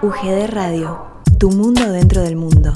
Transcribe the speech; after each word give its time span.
UGD 0.00 0.50
Radio, 0.52 1.06
tu 1.40 1.50
mundo 1.50 1.90
dentro 1.90 2.22
del 2.22 2.36
mundo. 2.36 2.72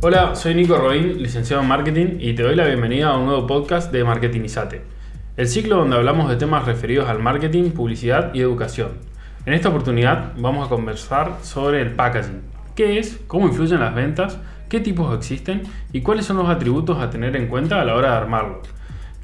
Hola, 0.00 0.34
soy 0.34 0.56
Nico 0.56 0.76
Robin, 0.76 1.22
licenciado 1.22 1.62
en 1.62 1.68
marketing, 1.68 2.18
y 2.18 2.34
te 2.34 2.42
doy 2.42 2.56
la 2.56 2.64
bienvenida 2.64 3.10
a 3.10 3.16
un 3.16 3.26
nuevo 3.26 3.46
podcast 3.46 3.92
de 3.92 4.02
Marketingizate, 4.02 4.82
el 5.36 5.46
ciclo 5.46 5.76
donde 5.76 5.94
hablamos 5.94 6.28
de 6.28 6.34
temas 6.34 6.66
referidos 6.66 7.08
al 7.08 7.20
marketing, 7.20 7.70
publicidad 7.70 8.34
y 8.34 8.40
educación. 8.40 8.94
En 9.44 9.52
esta 9.52 9.68
oportunidad 9.68 10.32
vamos 10.36 10.66
a 10.66 10.68
conversar 10.68 11.36
sobre 11.42 11.82
el 11.82 11.92
packaging, 11.92 12.42
qué 12.74 12.98
es, 12.98 13.20
cómo 13.28 13.46
influyen 13.46 13.78
las 13.78 13.94
ventas, 13.94 14.38
qué 14.68 14.80
tipos 14.80 15.16
existen 15.16 15.62
y 15.92 16.00
cuáles 16.00 16.26
son 16.26 16.38
los 16.38 16.48
atributos 16.48 16.98
a 16.98 17.10
tener 17.10 17.36
en 17.36 17.46
cuenta 17.46 17.80
a 17.80 17.84
la 17.84 17.94
hora 17.94 18.10
de 18.10 18.16
armarlo. 18.16 18.62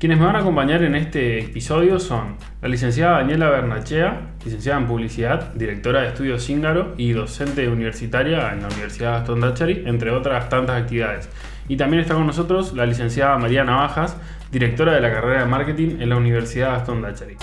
Quienes 0.03 0.19
me 0.19 0.27
van 0.27 0.35
a 0.35 0.41
acompañar 0.41 0.83
en 0.83 0.97
este 0.97 1.39
episodio 1.39 2.01
son 2.01 2.37
la 2.61 2.67
licenciada 2.67 3.19
Daniela 3.19 3.49
Bernachea, 3.51 4.33
licenciada 4.45 4.81
en 4.81 4.89
Publicidad, 4.89 5.55
directora 5.55 6.01
de 6.01 6.09
Estudios 6.09 6.45
Cíngaro 6.45 6.95
y 6.97 7.13
docente 7.13 7.69
universitaria 7.69 8.53
en 8.53 8.63
la 8.63 8.67
Universidad 8.67 9.19
Gastón 9.19 9.43
Dachary, 9.43 9.85
entre 9.87 10.11
otras 10.11 10.49
tantas 10.49 10.83
actividades. 10.83 11.29
Y 11.69 11.77
también 11.77 12.03
está 12.03 12.15
con 12.15 12.27
nosotros 12.27 12.73
la 12.75 12.85
licenciada 12.85 13.39
María 13.39 13.63
Navajas, 13.63 14.17
directora 14.51 14.93
de 14.93 15.03
la 15.03 15.13
carrera 15.13 15.45
de 15.45 15.47
Marketing 15.49 16.01
en 16.01 16.09
la 16.09 16.17
Universidad 16.17 16.73
Gastón 16.73 17.01
Dachary. 17.01 17.37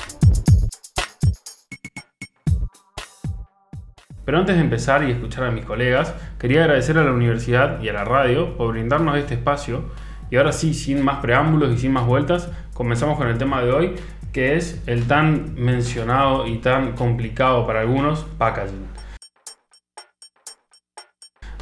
Pero 4.26 4.38
antes 4.38 4.58
de 4.58 4.62
empezar 4.62 5.06
y 5.06 5.12
escuchar 5.12 5.46
a 5.46 5.52
mis 5.52 5.64
colegas, 5.64 6.14
quería 6.38 6.66
agradecer 6.66 6.98
a 6.98 7.06
la 7.06 7.14
universidad 7.14 7.82
y 7.82 7.88
a 7.88 7.94
la 7.94 8.04
radio 8.04 8.58
por 8.58 8.74
brindarnos 8.74 9.16
este 9.16 9.36
espacio 9.36 9.86
y 10.32 10.38
ahora 10.38 10.52
sí, 10.52 10.74
sin 10.74 11.04
más 11.04 11.20
preámbulos 11.20 11.74
y 11.74 11.78
sin 11.78 11.92
más 11.92 12.06
vueltas, 12.06 12.50
comenzamos 12.74 13.18
con 13.18 13.28
el 13.28 13.38
tema 13.38 13.62
de 13.62 13.72
hoy, 13.72 13.96
que 14.32 14.56
es 14.56 14.82
el 14.86 15.08
tan 15.08 15.56
mencionado 15.56 16.46
y 16.46 16.58
tan 16.58 16.94
complicado 16.94 17.66
para 17.66 17.82
algunos 17.82 18.26
packaging. 18.38 18.86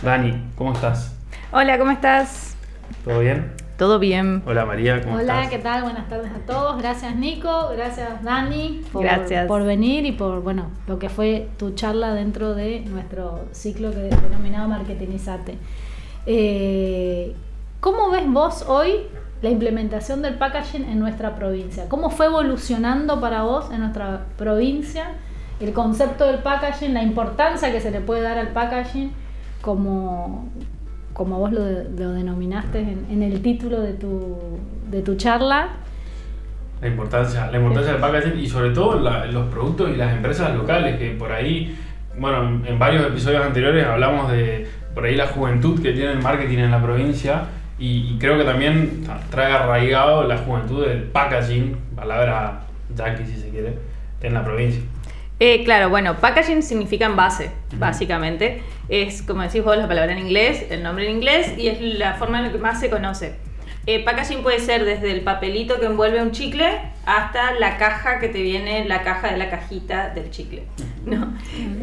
Dani, 0.04 0.52
¿cómo 0.56 0.74
estás? 0.74 1.18
Hola, 1.52 1.78
¿cómo 1.80 1.92
estás? 1.92 2.58
¿Todo 3.04 3.20
bien? 3.20 3.54
Todo 3.78 4.00
bien. 4.00 4.44
Hola 4.46 4.66
María, 4.66 5.02
¿cómo 5.02 5.20
estás? 5.20 5.38
Hola, 5.38 5.50
¿qué 5.50 5.60
tal? 5.60 5.84
Buenas 5.84 6.10
tardes 6.10 6.32
a 6.32 6.46
todos. 6.46 6.78
Gracias 6.82 7.16
Nico, 7.16 7.70
gracias 7.76 8.24
Dani 8.24 8.82
por, 8.92 9.04
Gracias. 9.04 9.48
por 9.48 9.64
venir 9.64 10.06
y 10.06 10.12
por 10.12 10.42
bueno 10.42 10.72
lo 10.88 11.00
que 11.00 11.10
fue 11.10 11.48
tu 11.58 11.76
charla 11.76 12.14
dentro 12.14 12.54
de 12.54 12.82
nuestro 12.82 13.46
ciclo 13.52 13.92
que 13.92 13.98
denominado 13.98 14.68
Marketingizate. 14.68 15.58
Eh, 16.26 17.36
¿Cómo 17.88 18.12
ves 18.12 18.28
vos 18.28 18.66
hoy 18.68 18.96
la 19.42 19.50
implementación 19.50 20.22
del 20.22 20.34
packaging 20.34 20.84
en 20.90 21.00
nuestra 21.00 21.38
provincia? 21.38 21.86
¿Cómo 21.88 22.10
fue 22.10 22.26
evolucionando 22.26 23.22
para 23.22 23.44
vos 23.44 23.72
en 23.72 23.80
nuestra 23.80 24.26
provincia 24.38 25.12
el 25.62 25.72
concepto 25.72 26.26
del 26.28 26.40
packaging, 26.40 26.94
la 26.94 27.02
importancia 27.02 27.72
que 27.72 27.80
se 27.80 27.90
le 27.90 28.02
puede 28.02 28.24
dar 28.24 28.40
al 28.40 28.50
packaging 28.50 29.14
como, 29.62 30.50
como 31.14 31.40
vos 31.40 31.54
lo, 31.54 31.62
lo 31.62 32.12
denominaste 32.12 32.80
en, 32.82 33.06
en 33.10 33.24
el 33.24 33.42
título 33.42 33.80
de 33.80 33.94
tu, 33.94 34.36
de 34.92 35.02
tu 35.02 35.16
charla? 35.16 35.70
La 36.82 36.90
importancia, 36.90 37.50
la 37.50 37.58
importancia 37.58 37.94
del 37.94 38.02
packaging 38.02 38.38
y 38.38 38.48
sobre 38.50 38.72
todo 38.72 39.00
la- 39.00 39.28
los 39.28 39.48
productos 39.48 39.92
y 39.92 39.96
las 39.96 40.12
empresas 40.12 40.54
locales, 40.54 40.98
que 41.00 41.12
por 41.12 41.32
ahí, 41.32 41.74
bueno, 42.20 42.44
en, 42.50 42.66
en 42.68 42.78
varios 42.80 43.08
episodios 43.08 43.46
anteriores 43.46 43.86
hablamos 43.88 44.30
de 44.30 44.68
por 44.94 45.06
ahí 45.06 45.16
la 45.16 45.28
juventud 45.28 45.82
que 45.82 45.94
tiene 45.94 46.12
el 46.12 46.22
marketing 46.22 46.58
en 46.58 46.72
la 46.72 46.82
provincia 46.84 47.44
y, 47.80 48.14
y 48.14 48.18
creo 48.20 48.38
que 48.38 48.44
también 48.44 49.06
tra- 49.06 49.20
trae 49.30 49.54
arraigado 49.54 50.24
la 50.24 50.38
juventud 50.38 50.86
del 50.86 51.04
packaging, 51.04 51.76
palabra 51.96 52.62
yankee 52.96 53.26
si 53.26 53.40
se 53.40 53.50
quiere, 53.50 53.78
en 54.22 54.34
la 54.34 54.44
provincia. 54.44 54.82
Eh, 55.40 55.64
claro, 55.64 55.90
bueno, 55.90 56.16
packaging 56.16 56.64
significa 56.64 57.06
envase, 57.06 57.52
básicamente. 57.76 58.64
Es, 58.90 59.22
como 59.22 59.44
decís 59.44 59.64
vos, 59.64 59.78
la 59.78 59.88
palabra 59.88 60.14
en 60.14 60.18
inglés, 60.20 60.66
el 60.72 60.82
nombre 60.82 61.06
en 61.08 61.18
inglés, 61.18 61.54
y 61.58 61.68
es 61.68 61.80
la 61.80 62.16
forma 62.16 62.40
en 62.40 62.46
la 62.46 62.52
que 62.52 62.58
más 62.58 62.80
se 62.80 62.90
conoce. 62.90 63.36
Eh, 63.86 64.04
packaging 64.04 64.42
puede 64.42 64.60
ser 64.60 64.84
desde 64.84 65.12
el 65.12 65.22
papelito 65.22 65.80
que 65.80 65.86
envuelve 65.86 66.22
un 66.22 66.32
chicle 66.32 66.68
hasta 67.06 67.54
la 67.54 67.78
caja 67.78 68.20
que 68.20 68.28
te 68.30 68.42
viene, 68.42 68.84
la 68.86 69.04
caja 69.04 69.32
de 69.32 69.38
la 69.38 69.50
cajita 69.50 70.10
del 70.10 70.32
chicle. 70.32 70.64
¿no? 71.06 71.34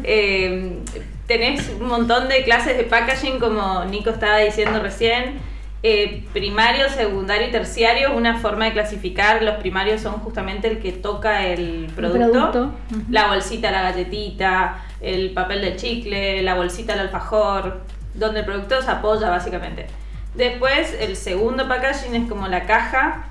Eh, 0.03 0.79
tenés 1.25 1.71
un 1.79 1.87
montón 1.87 2.27
de 2.27 2.43
clases 2.43 2.77
de 2.77 2.83
packaging, 2.83 3.39
como 3.39 3.85
Nico 3.85 4.09
estaba 4.09 4.37
diciendo 4.39 4.81
recién. 4.83 5.39
Eh, 5.87 6.23
primario, 6.33 6.89
secundario 6.89 7.47
y 7.47 7.51
terciario, 7.51 8.15
una 8.15 8.39
forma 8.39 8.65
de 8.65 8.71
clasificar. 8.71 9.43
Los 9.43 9.57
primarios 9.57 10.01
son 10.01 10.13
justamente 10.13 10.67
el 10.67 10.79
que 10.79 10.91
toca 10.91 11.45
el 11.45 11.91
producto. 11.95 12.73
La 13.11 13.27
bolsita, 13.27 13.69
la 13.69 13.83
galletita, 13.83 14.77
el 14.99 15.29
papel 15.29 15.61
del 15.61 15.75
chicle, 15.75 16.41
la 16.41 16.55
bolsita 16.55 16.93
del 16.93 17.03
alfajor, 17.03 17.81
donde 18.15 18.39
el 18.39 18.47
producto 18.47 18.81
se 18.81 18.89
apoya 18.89 19.29
básicamente. 19.29 19.85
Después, 20.33 20.97
el 20.99 21.15
segundo 21.15 21.67
packaging 21.67 22.15
es 22.15 22.27
como 22.27 22.47
la 22.47 22.65
caja 22.65 23.27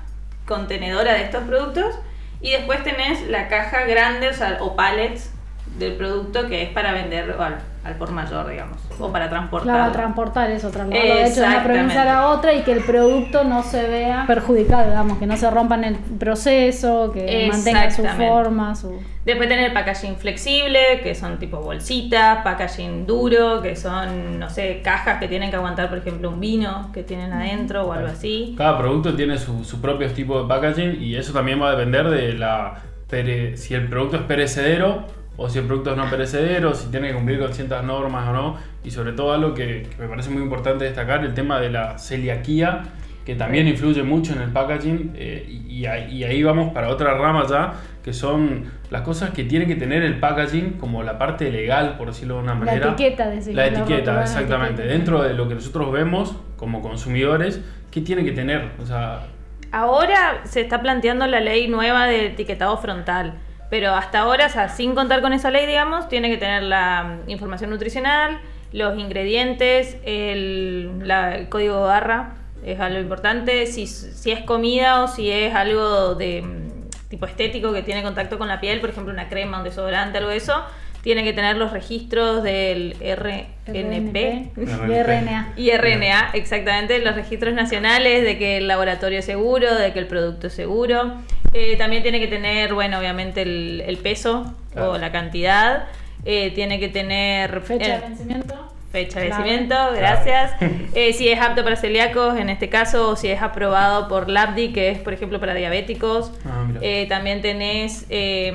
contenedora 0.47 1.11
de 1.11 1.23
estos 1.23 1.43
productos. 1.43 1.93
Y 2.39 2.51
después 2.51 2.81
tenés 2.85 3.27
la 3.27 3.49
caja 3.49 3.83
grande, 3.83 4.29
o 4.29 4.33
sea, 4.33 4.59
o 4.61 4.77
pallets 4.77 5.29
del 5.77 5.95
producto 5.97 6.47
que 6.47 6.63
es 6.63 6.69
para 6.69 6.93
vender 6.93 7.35
al, 7.37 7.57
al 7.85 7.95
por 7.95 8.11
mayor, 8.11 8.47
digamos, 8.49 8.79
o 8.99 9.11
para 9.11 9.29
transportar. 9.29 9.75
Claro, 9.75 9.91
transportar 9.91 10.49
eso, 10.49 10.71
trasladarlo 10.71 11.15
de 11.15 11.27
hecho 11.27 11.41
de 11.41 11.47
una 11.47 11.63
provincia 11.63 12.01
a 12.01 12.05
la 12.05 12.27
otra 12.29 12.53
y 12.53 12.61
que 12.63 12.71
el 12.71 12.83
producto 12.83 13.43
no 13.43 13.61
se 13.61 13.87
vea 13.87 14.23
perjudicado, 14.25 14.89
digamos, 14.89 15.19
que 15.19 15.27
no 15.27 15.37
se 15.37 15.49
rompa 15.51 15.75
en 15.75 15.83
el 15.83 15.95
proceso, 15.95 17.11
que 17.13 17.47
mantenga 17.51 17.91
su 17.91 18.01
forma, 18.27 18.75
su... 18.75 18.99
Después 19.23 19.49
tener 19.49 19.73
packaging 19.73 20.17
flexible, 20.17 20.99
que 21.01 21.15
son 21.15 21.39
tipo 21.39 21.57
bolsitas, 21.59 22.39
packaging 22.43 23.07
duro, 23.07 23.61
que 23.61 23.75
son, 23.75 24.39
no 24.39 24.49
sé, 24.49 24.81
cajas 24.83 25.19
que 25.19 25.27
tienen 25.27 25.49
que 25.49 25.55
aguantar, 25.55 25.89
por 25.89 25.97
ejemplo, 25.97 26.29
un 26.29 26.39
vino 26.39 26.91
que 26.93 27.01
tienen 27.03 27.33
adentro 27.33 27.85
o 27.87 27.93
algo 27.93 28.07
así. 28.07 28.53
Cada 28.57 28.77
producto 28.77 29.15
tiene 29.15 29.37
su, 29.39 29.63
su 29.63 29.81
propio 29.81 30.11
tipo 30.11 30.41
de 30.41 30.47
packaging 30.47 31.01
y 31.01 31.15
eso 31.15 31.33
también 31.33 31.59
va 31.61 31.69
a 31.69 31.71
depender 31.75 32.07
de 32.09 32.33
la 32.33 32.75
pere- 33.09 33.55
si 33.57 33.73
el 33.73 33.87
producto 33.89 34.17
es 34.17 34.23
perecedero 34.23 35.05
o 35.37 35.49
si 35.49 35.59
el 35.59 35.65
producto 35.65 35.91
es 35.91 35.97
no 35.97 36.09
perecedero, 36.09 36.73
si 36.73 36.89
tiene 36.89 37.09
que 37.09 37.13
cumplir 37.15 37.39
con 37.39 37.53
ciertas 37.53 37.83
normas 37.83 38.27
o 38.29 38.33
no. 38.33 38.57
Y 38.83 38.91
sobre 38.91 39.13
todo 39.13 39.33
algo 39.33 39.53
que, 39.53 39.83
que 39.89 40.01
me 40.01 40.07
parece 40.07 40.29
muy 40.29 40.41
importante 40.43 40.85
destacar, 40.85 41.23
el 41.25 41.33
tema 41.33 41.59
de 41.59 41.69
la 41.71 41.97
celiaquía, 41.97 42.83
que 43.25 43.35
también 43.35 43.67
influye 43.67 44.03
mucho 44.03 44.33
en 44.33 44.41
el 44.41 44.51
packaging. 44.51 45.13
eh, 45.15 45.45
y, 45.49 45.79
y 45.79 45.85
ahí, 45.87 46.11
y 46.17 46.23
ahí 46.23 46.43
vamos 46.43 46.71
para 46.73 46.89
otra 46.89 47.15
rama 47.17 47.45
ya, 47.49 47.73
que 48.03 48.13
son 48.13 48.65
las 48.91 49.01
cosas 49.01 49.31
que 49.31 49.43
tiene 49.43 49.65
que 49.65 49.75
tener 49.75 50.03
el 50.03 50.19
packaging 50.19 50.73
como 50.73 51.01
la 51.03 51.17
parte 51.17 51.51
legal, 51.51 51.95
por 51.97 52.07
decirlo 52.09 52.35
de 52.35 52.41
una 52.43 52.53
La 52.53 52.59
manera. 52.59 52.87
etiqueta, 52.91 53.25
La 53.25 53.31
la 53.33 53.65
etiqueta, 53.65 53.81
rótula, 53.95 54.13
la 54.13 54.21
exactamente. 54.21 54.73
etiqueta. 54.83 54.93
Dentro 54.93 55.23
de 55.23 55.33
lo 55.33 55.47
que 55.49 55.55
nosotros 55.55 55.91
vemos 55.91 56.35
como 56.55 56.81
consumidores, 56.83 57.61
¿qué 57.91 58.01
tiene 58.01 58.23
que 58.23 58.31
tener? 58.31 58.69
O 58.81 58.85
sea, 58.85 59.27
Ahora 59.71 60.41
se 60.45 60.61
está 60.61 60.81
planteando 60.81 61.25
la 61.27 61.39
ley 61.41 61.67
nueva 61.67 62.05
de 62.05 62.27
etiquetado 62.27 62.77
frontal, 62.77 63.33
pero 63.75 63.93
hasta 63.93 64.19
ahora, 64.19 64.45
o 64.45 64.49
sea, 64.49 64.69
sin 64.69 64.95
contar 64.95 65.19
con 65.21 65.33
esa 65.33 65.51
ley, 65.51 65.65
digamos, 65.65 66.07
tiene 66.07 66.29
que 66.29 66.37
tener 66.37 66.63
la 66.63 67.19
mm, 67.25 67.29
información 67.29 67.69
nutricional, 67.71 68.39
los 68.71 68.97
ingredientes, 68.97 69.97
el, 70.05 71.05
la- 71.05 71.35
el 71.35 71.49
código 71.49 71.81
barra, 71.81 72.35
es 72.65 72.79
algo 72.79 72.99
importante, 73.01 73.65
si, 73.65 73.85
si 73.85 74.31
es 74.31 74.39
comida 74.43 75.03
o 75.03 75.09
si 75.09 75.29
es 75.29 75.53
algo 75.53 76.15
de 76.15 76.41
mm, 76.41 77.09
tipo 77.09 77.25
estético 77.25 77.73
que 77.73 77.81
tiene 77.81 78.01
contacto 78.01 78.37
con 78.37 78.47
la 78.47 78.61
piel, 78.61 78.79
por 78.79 78.91
ejemplo, 78.91 79.11
una 79.11 79.27
crema, 79.27 79.57
un 79.57 79.65
desodorante, 79.65 80.19
algo 80.19 80.29
de 80.29 80.37
eso, 80.37 80.63
tiene 81.01 81.25
que 81.25 81.33
tener 81.33 81.57
los 81.57 81.73
registros 81.73 82.43
del 82.43 82.93
RNP. 83.01 83.43
RNP 83.67 84.51
y 84.57 85.03
RNA. 85.03 85.53
Y 85.57 85.71
RNA, 85.71 86.29
exactamente, 86.33 86.97
los 86.99 87.13
registros 87.13 87.53
nacionales 87.53 88.23
de 88.23 88.37
que 88.37 88.55
el 88.57 88.69
laboratorio 88.69 89.19
es 89.19 89.25
seguro, 89.25 89.75
de 89.75 89.91
que 89.91 89.99
el 89.99 90.07
producto 90.07 90.47
es 90.47 90.53
seguro. 90.53 91.15
Eh, 91.57 91.75
también 91.77 92.03
tiene 92.03 92.19
que 92.19 92.27
tener, 92.27 92.73
bueno, 92.73 92.99
obviamente 92.99 93.41
el, 93.43 93.81
el 93.87 93.97
peso 93.97 94.53
Claro. 94.73 94.91
o 94.91 94.97
la 94.97 95.11
cantidad. 95.11 95.85
Eh, 96.25 96.51
tiene 96.53 96.79
que 96.79 96.89
tener 96.89 97.61
Fecha 97.61 97.85
eh, 97.85 97.91
de 98.01 98.07
vencimiento. 98.09 98.55
fecha 98.91 99.19
de 99.21 99.27
Claro. 99.27 99.43
vencimiento, 99.43 99.75
gracias. 99.95 100.51
Eh, 100.95 101.13
si 101.13 101.29
es 101.29 101.39
apto 101.39 101.63
para 101.63 101.75
celíacos, 101.77 102.37
en 102.37 102.49
este 102.49 102.67
caso, 102.69 103.09
o 103.11 103.15
si 103.15 103.29
es 103.29 103.41
aprobado 103.41 104.07
por 104.09 104.29
LABDI, 104.29 104.73
que 104.73 104.89
es, 104.91 104.99
por 104.99 105.13
ejemplo, 105.13 105.39
para 105.39 105.53
diabéticos. 105.53 106.31
Ah. 106.45 106.67
Eh, 106.81 107.05
también 107.07 107.41
tenés, 107.41 108.05
eh, 108.09 108.53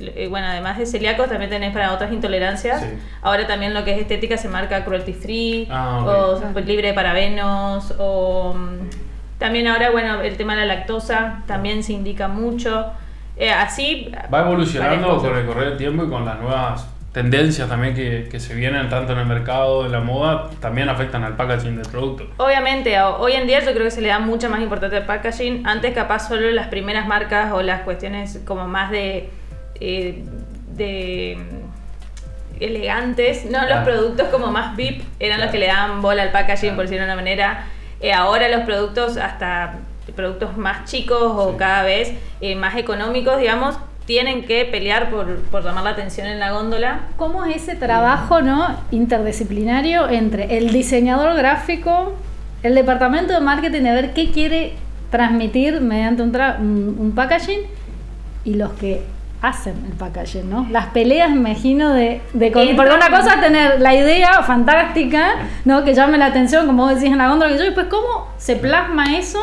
eh, 0.00 0.26
bueno, 0.28 0.46
además 0.48 0.78
de 0.78 0.86
celíacos, 0.86 1.28
también 1.28 1.50
tenés 1.50 1.72
para 1.72 1.92
otras 1.94 2.12
intolerancias. 2.12 2.80
Sí. 2.82 2.88
Ahora 3.22 3.46
también 3.46 3.72
lo 3.74 3.84
que 3.84 3.92
es 3.94 3.98
estética 4.00 4.36
se 4.36 4.48
marca 4.48 4.84
cruelty 4.84 5.12
free, 5.12 5.68
Ah, 5.70 6.38
o 6.54 6.60
libre 6.60 6.88
de 6.88 6.94
parabenos, 6.94 7.94
o 7.98 8.54
mm, 8.54 8.88
también 9.42 9.66
ahora, 9.66 9.90
bueno, 9.90 10.20
el 10.22 10.36
tema 10.36 10.54
de 10.54 10.64
la 10.66 10.74
lactosa 10.76 11.42
también 11.46 11.82
se 11.82 11.92
indica 11.92 12.28
mucho. 12.28 12.86
Eh, 13.36 13.50
así... 13.50 14.10
Va 14.32 14.40
evolucionando 14.40 15.18
con 15.18 15.36
el 15.36 15.44
correr 15.46 15.68
del 15.70 15.76
tiempo 15.78 16.04
y 16.04 16.08
con 16.08 16.24
las 16.24 16.38
nuevas 16.40 16.88
tendencias 17.12 17.68
también 17.68 17.94
que, 17.94 18.28
que 18.30 18.40
se 18.40 18.54
vienen 18.54 18.88
tanto 18.88 19.12
en 19.12 19.18
el 19.18 19.26
mercado, 19.26 19.84
en 19.84 19.92
la 19.92 20.00
moda, 20.00 20.48
también 20.60 20.88
afectan 20.88 21.24
al 21.24 21.34
packaging 21.36 21.76
del 21.76 21.86
producto. 21.90 22.26
Obviamente, 22.38 22.98
ho- 23.00 23.16
hoy 23.18 23.32
en 23.32 23.46
día 23.46 23.58
yo 23.60 23.72
creo 23.72 23.84
que 23.84 23.90
se 23.90 24.00
le 24.00 24.08
da 24.08 24.18
mucha 24.18 24.48
más 24.48 24.60
importancia 24.62 24.98
al 25.00 25.06
packaging. 25.06 25.66
Antes 25.66 25.92
capaz 25.94 26.28
solo 26.28 26.50
las 26.52 26.68
primeras 26.68 27.06
marcas 27.06 27.52
o 27.52 27.60
las 27.62 27.82
cuestiones 27.82 28.40
como 28.46 28.66
más 28.68 28.90
de... 28.90 29.28
eh, 29.80 30.24
de 30.76 31.36
elegantes, 32.60 33.44
no 33.50 33.58
los 33.68 33.78
productos 33.84 34.28
como 34.28 34.46
más 34.52 34.76
VIP, 34.76 35.02
eran 35.18 35.40
los 35.40 35.50
que 35.50 35.58
le 35.58 35.66
daban 35.66 36.00
bola 36.00 36.22
al 36.22 36.30
packaging, 36.30 36.60
Claro. 36.70 36.76
por 36.76 36.84
decirlo 36.84 37.02
de 37.06 37.12
una 37.12 37.16
manera. 37.16 37.64
Eh, 38.02 38.12
ahora 38.12 38.48
los 38.48 38.62
productos, 38.62 39.16
hasta 39.16 39.76
productos 40.16 40.56
más 40.56 40.84
chicos 40.90 41.22
o 41.22 41.52
Sí. 41.52 41.56
cada 41.58 41.82
vez 41.84 42.12
eh, 42.40 42.54
más 42.56 42.76
económicos, 42.76 43.38
digamos, 43.38 43.76
tienen 44.04 44.44
que 44.44 44.64
pelear 44.64 45.10
por, 45.10 45.36
por 45.42 45.62
llamar 45.64 45.84
la 45.84 45.90
atención 45.90 46.26
en 46.26 46.40
la 46.40 46.50
góndola. 46.50 47.02
¿Cómo 47.16 47.44
es 47.44 47.56
ese 47.62 47.76
trabajo 47.76 48.42
no 48.42 48.76
interdisciplinario 48.90 50.08
entre 50.08 50.58
el 50.58 50.72
diseñador 50.72 51.36
gráfico, 51.36 52.14
el 52.64 52.74
departamento 52.74 53.32
de 53.32 53.40
marketing 53.40 53.82
de 53.82 53.92
ver 53.92 54.12
qué 54.12 54.32
quiere 54.32 54.74
transmitir 55.10 55.80
mediante 55.80 56.22
un, 56.22 56.32
tra- 56.32 56.58
un, 56.58 56.96
un 56.98 57.12
packaging 57.12 57.60
y 58.44 58.54
los 58.54 58.72
que 58.72 59.02
hacen 59.42 59.74
el 59.84 59.92
packaging, 59.98 60.48
¿no? 60.48 60.66
Las 60.70 60.86
peleas, 60.86 61.28
me 61.30 61.36
imagino, 61.50 61.92
de, 61.92 62.20
de 62.32 62.52
con- 62.52 62.76
porque 62.76 62.92
una 62.94 63.10
cosa 63.10 63.34
es 63.34 63.40
tener 63.40 63.80
la 63.80 63.94
idea 63.94 64.42
fantástica, 64.42 65.34
¿no? 65.64 65.84
Que 65.84 65.94
llame 65.94 66.16
la 66.16 66.26
atención, 66.26 66.66
como 66.66 66.84
vos 66.84 66.94
decís 66.94 67.10
en 67.10 67.18
la 67.18 67.28
góndola, 67.28 67.50
que 67.52 67.58
yo, 67.58 67.64
y 67.64 67.66
después 67.66 67.86
cómo 67.88 68.28
se 68.38 68.56
plasma 68.56 69.16
eso 69.18 69.38